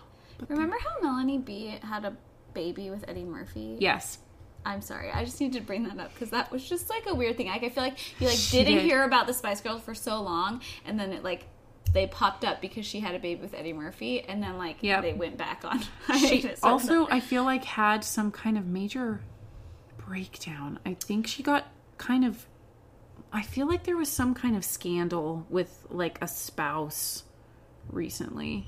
Remember 0.47 0.77
how 0.79 1.01
Melanie 1.01 1.37
B 1.37 1.77
had 1.81 2.05
a 2.05 2.15
baby 2.53 2.89
with 2.89 3.03
Eddie 3.07 3.23
Murphy? 3.25 3.77
Yes. 3.79 4.19
I'm 4.65 4.81
sorry. 4.81 5.11
I 5.11 5.25
just 5.25 5.39
need 5.41 5.53
to 5.53 5.61
bring 5.61 5.83
that 5.83 5.99
up 5.99 6.13
because 6.13 6.29
that 6.29 6.51
was 6.51 6.67
just 6.67 6.89
like 6.89 7.05
a 7.07 7.13
weird 7.13 7.37
thing. 7.37 7.47
Like 7.47 7.63
I 7.63 7.69
feel 7.69 7.83
like 7.83 8.21
you 8.21 8.27
like 8.27 8.39
didn't 8.49 8.75
did. 8.75 8.83
hear 8.83 9.03
about 9.03 9.27
the 9.27 9.33
Spice 9.33 9.61
Girls 9.61 9.81
for 9.81 9.93
so 9.93 10.21
long, 10.21 10.61
and 10.85 10.99
then 10.99 11.11
it 11.11 11.23
like 11.23 11.45
they 11.93 12.07
popped 12.07 12.43
up 12.45 12.59
because 12.61 12.85
she 12.85 12.99
had 13.01 13.13
a 13.13 13.19
baby 13.19 13.41
with 13.41 13.53
Eddie 13.53 13.73
Murphy, 13.73 14.21
and 14.21 14.41
then 14.41 14.57
like 14.57 14.77
Yep. 14.81 15.01
they 15.01 15.13
went 15.13 15.37
back 15.37 15.63
on. 15.65 15.81
She 16.17 16.49
also. 16.63 17.07
I 17.09 17.19
feel 17.19 17.43
like, 17.43 17.65
had 17.65 18.03
some 18.03 18.31
kind 18.31 18.57
of 18.57 18.65
major 18.65 19.21
breakdown. 19.97 20.79
I 20.85 20.93
think 20.95 21.27
she 21.27 21.43
got 21.43 21.65
kind 21.97 22.25
of. 22.25 22.45
I 23.31 23.41
feel 23.41 23.67
like 23.67 23.83
there 23.83 23.97
was 23.97 24.09
some 24.09 24.33
kind 24.33 24.55
of 24.55 24.63
scandal 24.63 25.45
with 25.49 25.85
like 25.89 26.19
a 26.21 26.27
spouse 26.27 27.23
recently. 27.89 28.67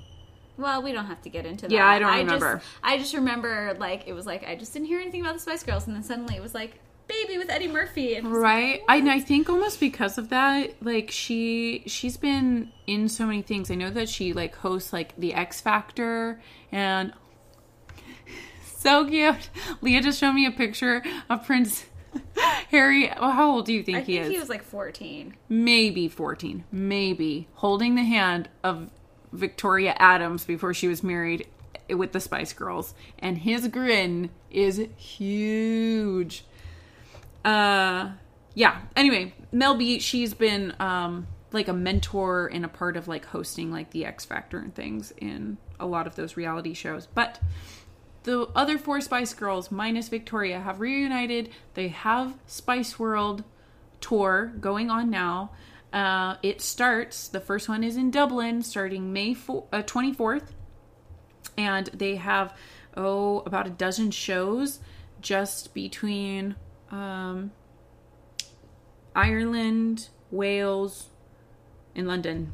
Well, 0.57 0.81
we 0.81 0.91
don't 0.91 1.05
have 1.05 1.21
to 1.23 1.29
get 1.29 1.45
into 1.45 1.67
that. 1.67 1.71
Yeah, 1.71 1.85
I 1.87 1.99
don't 1.99 2.15
remember. 2.17 2.55
Just, 2.55 2.65
I 2.83 2.97
just 2.97 3.13
remember 3.13 3.75
like 3.79 4.03
it 4.07 4.13
was 4.13 4.25
like 4.25 4.47
I 4.47 4.55
just 4.55 4.73
didn't 4.73 4.87
hear 4.87 4.99
anything 4.99 5.21
about 5.21 5.33
the 5.35 5.39
Spice 5.39 5.63
Girls, 5.63 5.87
and 5.87 5.95
then 5.95 6.03
suddenly 6.03 6.35
it 6.35 6.41
was 6.41 6.53
like 6.53 6.79
baby 7.07 7.37
with 7.37 7.49
Eddie 7.51 7.67
Murphy, 7.67 8.15
and 8.15 8.25
it 8.25 8.29
like, 8.31 8.41
Right. 8.41 8.81
I, 8.89 8.95
and 8.97 9.09
I 9.11 9.19
think 9.19 9.47
almost 9.49 9.79
because 9.79 10.17
of 10.17 10.29
that, 10.29 10.81
like 10.83 11.11
she 11.11 11.83
she's 11.87 12.17
been 12.17 12.71
in 12.87 13.09
so 13.09 13.25
many 13.25 13.41
things. 13.41 13.69
I 13.69 13.75
know 13.75 13.89
that 13.91 14.09
she 14.09 14.33
like 14.33 14.55
hosts 14.55 14.91
like 14.93 15.15
the 15.17 15.33
X 15.33 15.61
Factor 15.61 16.41
and 16.71 17.13
so 18.63 19.05
cute. 19.07 19.49
Leah 19.81 20.01
just 20.01 20.19
showed 20.19 20.33
me 20.33 20.45
a 20.45 20.51
picture 20.51 21.03
of 21.29 21.45
Prince 21.45 21.85
Harry. 22.71 23.11
Well, 23.19 23.31
how 23.31 23.51
old 23.51 23.65
do 23.65 23.73
you 23.73 23.83
think 23.83 24.05
he 24.05 24.17
is? 24.17 24.19
I 24.19 24.23
he 24.23 24.23
think 24.23 24.25
is? 24.27 24.31
he 24.33 24.39
was 24.39 24.49
like 24.49 24.63
14. 24.63 25.35
maybe 25.49 26.07
14, 26.07 26.63
maybe 26.71 27.47
holding 27.55 27.95
the 27.95 28.03
hand 28.03 28.49
of 28.63 28.89
Victoria 29.35 29.95
Adams 29.97 30.45
before 30.45 30.73
she 30.73 30.87
was 30.87 31.03
married 31.03 31.47
with 31.89 32.11
the 32.11 32.19
Spice 32.19 32.53
Girls, 32.53 32.93
and 33.19 33.37
his 33.39 33.67
grin 33.67 34.29
is 34.49 34.87
huge. 34.97 36.45
Uh, 37.43 38.11
yeah. 38.53 38.81
Anyway, 38.95 39.33
Mel 39.51 39.75
B, 39.75 39.99
she's 39.99 40.33
been 40.33 40.73
um 40.79 41.27
like 41.51 41.67
a 41.67 41.73
mentor 41.73 42.47
and 42.47 42.65
a 42.65 42.67
part 42.67 42.97
of 42.97 43.07
like 43.07 43.25
hosting 43.25 43.71
like 43.71 43.91
the 43.91 44.05
X 44.05 44.25
Factor 44.25 44.57
and 44.57 44.73
things 44.75 45.13
in 45.17 45.57
a 45.79 45.85
lot 45.85 46.07
of 46.07 46.15
those 46.15 46.35
reality 46.35 46.73
shows, 46.73 47.07
but 47.07 47.39
the 48.23 48.47
other 48.55 48.79
four 48.79 49.01
Spice 49.01 49.33
Girls, 49.35 49.71
minus 49.71 50.09
Victoria, 50.09 50.59
have 50.59 50.79
reunited. 50.79 51.49
They 51.75 51.89
have 51.89 52.35
Spice 52.47 52.97
World 52.97 53.43
tour 54.01 54.51
going 54.59 54.89
on 54.89 55.11
now. 55.11 55.51
Uh, 55.95 56.36
it 56.43 56.60
starts, 56.60 57.29
the 57.29 57.39
first 57.39 57.69
one 57.69 57.81
is 57.81 57.95
in 57.95 58.12
Dublin, 58.12 58.62
starting 58.62 59.13
May 59.13 59.34
fo- 59.34 59.65
uh, 59.71 59.81
24th. 59.81 60.49
And 61.58 61.88
they 61.93 62.17
have, 62.17 62.53
oh, 62.97 63.39
about 63.45 63.65
a 63.65 63.69
dozen 63.69 64.12
shows 64.12 64.81
just 65.21 65.73
between 65.73 66.55
um, 66.91 67.53
Ireland, 69.15 70.10
Wales, 70.31 71.08
and 71.95 72.10
London. 72.10 72.51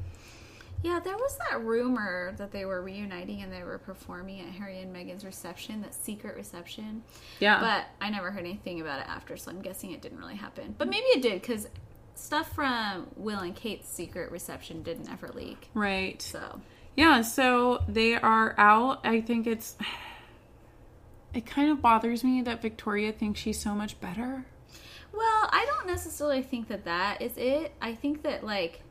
Yeah, 0.84 0.99
there 0.99 1.17
was 1.17 1.38
that 1.49 1.63
rumor 1.63 2.36
that 2.38 2.51
they 2.51 2.65
were 2.65 2.84
reuniting 2.84 3.41
and 3.41 3.51
they 3.51 3.63
were 3.63 3.80
performing 3.80 4.41
at 4.41 4.49
Harry 4.49 4.80
and 4.82 4.95
Meghan's 4.95 5.25
reception, 5.25 5.82
that 5.82 5.95
secret 5.95 6.36
reception. 6.36 7.01
Yeah. 7.39 7.60
But 7.60 7.86
I 8.06 8.12
never 8.12 8.30
heard 8.30 8.41
anything 8.41 8.82
about 8.82 8.99
it 8.99 9.08
after, 9.08 9.36
so 9.36 9.49
I'm 9.49 9.62
guessing 9.63 9.91
it 9.91 10.01
didn't 10.01 10.19
really 10.19 10.36
happen. 10.36 10.75
But 10.77 10.89
maybe 10.89 11.06
it 11.08 11.23
did 11.23 11.41
because 11.41 11.67
stuff 12.21 12.53
from 12.53 13.07
Will 13.15 13.39
and 13.39 13.55
Kate's 13.55 13.89
secret 13.89 14.31
reception 14.31 14.84
didn't 14.84 15.10
ever 15.10 15.29
leak. 15.29 15.69
right. 15.73 16.21
So 16.21 16.62
Yeah, 16.95 17.21
so 17.21 17.84
they 17.88 18.15
are 18.15 18.55
out. 18.57 19.01
I 19.03 19.21
think 19.21 19.47
it's. 19.47 19.75
It 21.34 21.45
kind 21.45 21.71
of 21.71 21.81
bothers 21.81 22.25
me 22.25 22.41
that 22.41 22.62
Victoria 22.62 23.13
thinks 23.13 23.39
she's 23.39 23.57
so 23.57 23.73
much 23.73 23.97
better. 24.01 24.43
Well, 25.13 25.49
I 25.49 25.65
don't 25.65 25.88
necessarily 25.88 26.41
think 26.41 26.67
that 26.67 26.84
that 26.84 27.21
is 27.21 27.38
it. 27.38 27.73
I 27.81 27.95
think 27.95 28.23
that 28.23 28.43
like 28.43 28.81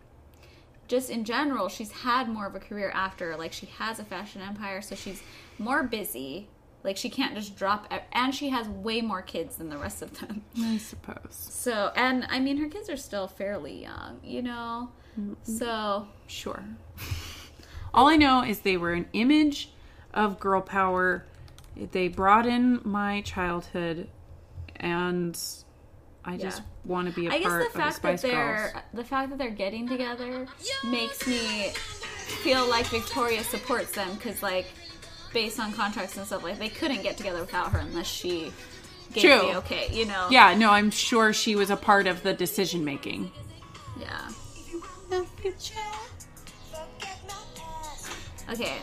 just 0.88 1.08
in 1.08 1.24
general, 1.24 1.68
she's 1.68 1.92
had 1.92 2.28
more 2.28 2.46
of 2.46 2.54
a 2.54 2.60
career 2.60 2.90
after. 2.90 3.36
Like 3.36 3.52
she 3.52 3.66
has 3.78 3.98
a 3.98 4.04
fashion 4.04 4.42
empire, 4.42 4.82
so 4.82 4.94
she's 4.94 5.22
more 5.58 5.82
busy. 5.82 6.48
Like 6.82 6.96
she 6.96 7.10
can't 7.10 7.34
just 7.34 7.56
drop, 7.56 7.92
and 8.12 8.34
she 8.34 8.48
has 8.50 8.66
way 8.68 9.00
more 9.02 9.20
kids 9.22 9.56
than 9.56 9.68
the 9.68 9.76
rest 9.78 10.00
of 10.02 10.18
them. 10.18 10.42
I 10.58 10.78
suppose. 10.78 11.48
So, 11.60 11.92
and 11.94 12.26
I 12.30 12.40
mean, 12.40 12.56
her 12.56 12.68
kids 12.68 12.88
are 12.88 12.96
still 12.96 13.28
fairly 13.28 13.82
young, 13.82 14.18
you 14.24 14.40
know. 14.40 14.90
Mm-hmm. 15.20 15.34
So 15.58 16.08
Sure. 16.26 16.64
All 17.92 18.08
I 18.08 18.16
know 18.16 18.42
is 18.42 18.60
they 18.60 18.76
were 18.78 18.92
an 18.94 19.06
image 19.12 19.70
of 20.14 20.40
girl 20.40 20.62
power. 20.62 21.26
They 21.76 22.08
brought 22.08 22.46
in 22.46 22.80
my 22.84 23.20
childhood, 23.22 24.08
and 24.76 25.38
I 26.24 26.36
just 26.36 26.58
Yeah. 26.60 26.64
want 26.84 27.08
to 27.08 27.14
be 27.14 27.26
a 27.26 27.30
I 27.30 27.38
guess 27.40 27.48
part 27.48 27.60
the 27.60 27.66
of 27.66 27.72
the 27.72 27.78
fact 27.78 28.02
that 28.02 28.18
Spice 28.20 28.22
they're 28.22 28.70
Girls. 28.72 28.84
the 28.94 29.04
fact 29.04 29.30
that 29.30 29.38
they're 29.38 29.50
getting 29.50 29.86
together 29.88 30.46
makes 30.84 31.26
me 31.26 31.68
feel 32.42 32.66
like 32.68 32.86
Victoria 32.86 33.42
supports 33.44 33.92
them 33.92 34.14
because 34.14 34.42
like 34.42 34.66
based 35.32 35.60
on 35.60 35.72
contracts 35.72 36.16
and 36.16 36.26
stuff 36.26 36.42
like 36.42 36.58
they 36.58 36.68
couldn't 36.68 37.02
get 37.02 37.16
together 37.16 37.40
without 37.40 37.70
her 37.72 37.78
unless 37.78 38.06
she 38.06 38.52
gave 39.12 39.22
True. 39.24 39.50
the 39.52 39.56
okay 39.58 39.88
you 39.92 40.06
know 40.06 40.28
Yeah, 40.30 40.54
no, 40.54 40.70
I'm 40.70 40.90
sure 40.90 41.32
she 41.32 41.54
was 41.56 41.70
a 41.70 41.76
part 41.76 42.06
of 42.06 42.22
the 42.22 42.32
decision 42.32 42.84
making. 42.84 43.30
yeah 43.98 44.30
okay 48.50 48.76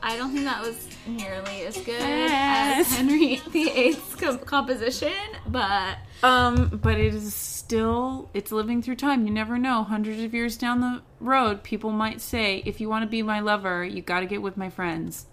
I 0.00 0.16
don't 0.16 0.32
think 0.32 0.44
that 0.44 0.62
was 0.62 0.86
nearly 1.06 1.62
as 1.66 1.76
good 1.76 1.88
Yes. 2.00 2.86
as 2.90 2.96
Henry 2.96 3.36
VIII's 3.50 4.14
com- 4.16 4.38
composition 4.38 5.12
but 5.46 5.98
Um, 6.22 6.78
but 6.82 6.98
it 6.98 7.14
is 7.14 7.57
still 7.68 8.30
it's 8.32 8.50
living 8.50 8.80
through 8.80 8.96
time. 8.96 9.26
You 9.26 9.32
never 9.32 9.58
know. 9.58 9.82
Hundreds 9.82 10.22
of 10.22 10.32
years 10.32 10.56
down 10.56 10.80
the 10.80 11.02
road, 11.20 11.62
people 11.62 11.90
might 11.90 12.22
say, 12.22 12.62
"If 12.64 12.80
you 12.80 12.88
want 12.88 13.02
to 13.02 13.06
be 13.08 13.22
my 13.22 13.40
lover, 13.40 13.84
you 13.84 14.00
got 14.00 14.20
to 14.20 14.26
get 14.26 14.40
with 14.40 14.56
my 14.56 14.70
friends." 14.70 15.26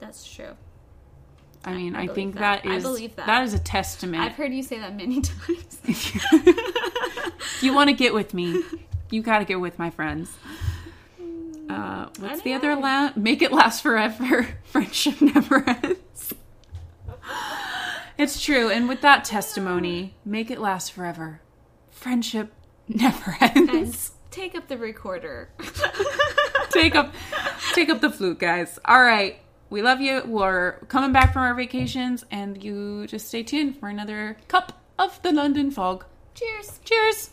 that's 0.00 0.30
true 0.30 0.54
I 1.64 1.72
mean, 1.72 1.96
I 1.96 2.02
I, 2.02 2.06
think 2.08 2.34
that. 2.34 2.62
that 2.64 2.70
I 2.70 2.78
believe 2.80 3.16
that. 3.16 3.26
that 3.26 3.44
is 3.44 3.54
a 3.54 3.58
testament. 3.58 4.22
I've 4.22 4.32
heard 4.32 4.52
you 4.52 4.62
say 4.62 4.80
that 4.80 4.94
many 4.94 5.20
times 5.22 5.78
if 5.84 7.62
you 7.62 7.72
want 7.72 7.88
to 7.88 7.96
get 7.96 8.12
with 8.12 8.34
me, 8.34 8.62
you 9.10 9.22
got 9.22 9.38
to 9.38 9.46
get 9.46 9.60
with 9.60 9.78
my 9.78 9.88
friends. 9.88 10.30
Uh, 11.70 12.08
what's 12.18 12.42
the 12.42 12.52
other 12.52 12.76
la- 12.76 13.12
Make 13.16 13.40
it 13.40 13.50
last 13.50 13.80
forever. 13.80 14.48
Friendship 14.64 15.22
never 15.22 15.66
ends. 15.66 16.34
It's 18.18 18.42
true, 18.42 18.68
and 18.70 18.88
with 18.88 19.00
that 19.00 19.24
testimony, 19.24 20.14
make 20.24 20.50
it 20.50 20.60
last 20.60 20.92
forever. 20.92 21.40
Friendship 22.04 22.52
never 22.86 23.34
ends. 23.40 23.70
and 23.72 24.30
take 24.30 24.54
up 24.54 24.68
the 24.68 24.76
recorder. 24.76 25.48
Take 26.70 26.94
up 26.94 27.14
take 27.72 27.88
up 27.88 28.02
the 28.02 28.10
flute 28.10 28.38
guys. 28.38 28.78
All 28.84 29.00
right. 29.00 29.38
We 29.70 29.80
love 29.80 30.02
you. 30.02 30.22
We're 30.26 30.72
coming 30.88 31.12
back 31.12 31.32
from 31.32 31.42
our 31.42 31.54
vacations 31.54 32.26
and 32.30 32.62
you 32.62 33.06
just 33.06 33.28
stay 33.28 33.42
tuned 33.42 33.78
for 33.78 33.88
another 33.88 34.36
cup 34.48 34.82
of 34.98 35.22
the 35.22 35.32
london 35.32 35.70
fog. 35.70 36.04
Cheers. 36.34 36.80
Cheers 36.84 37.30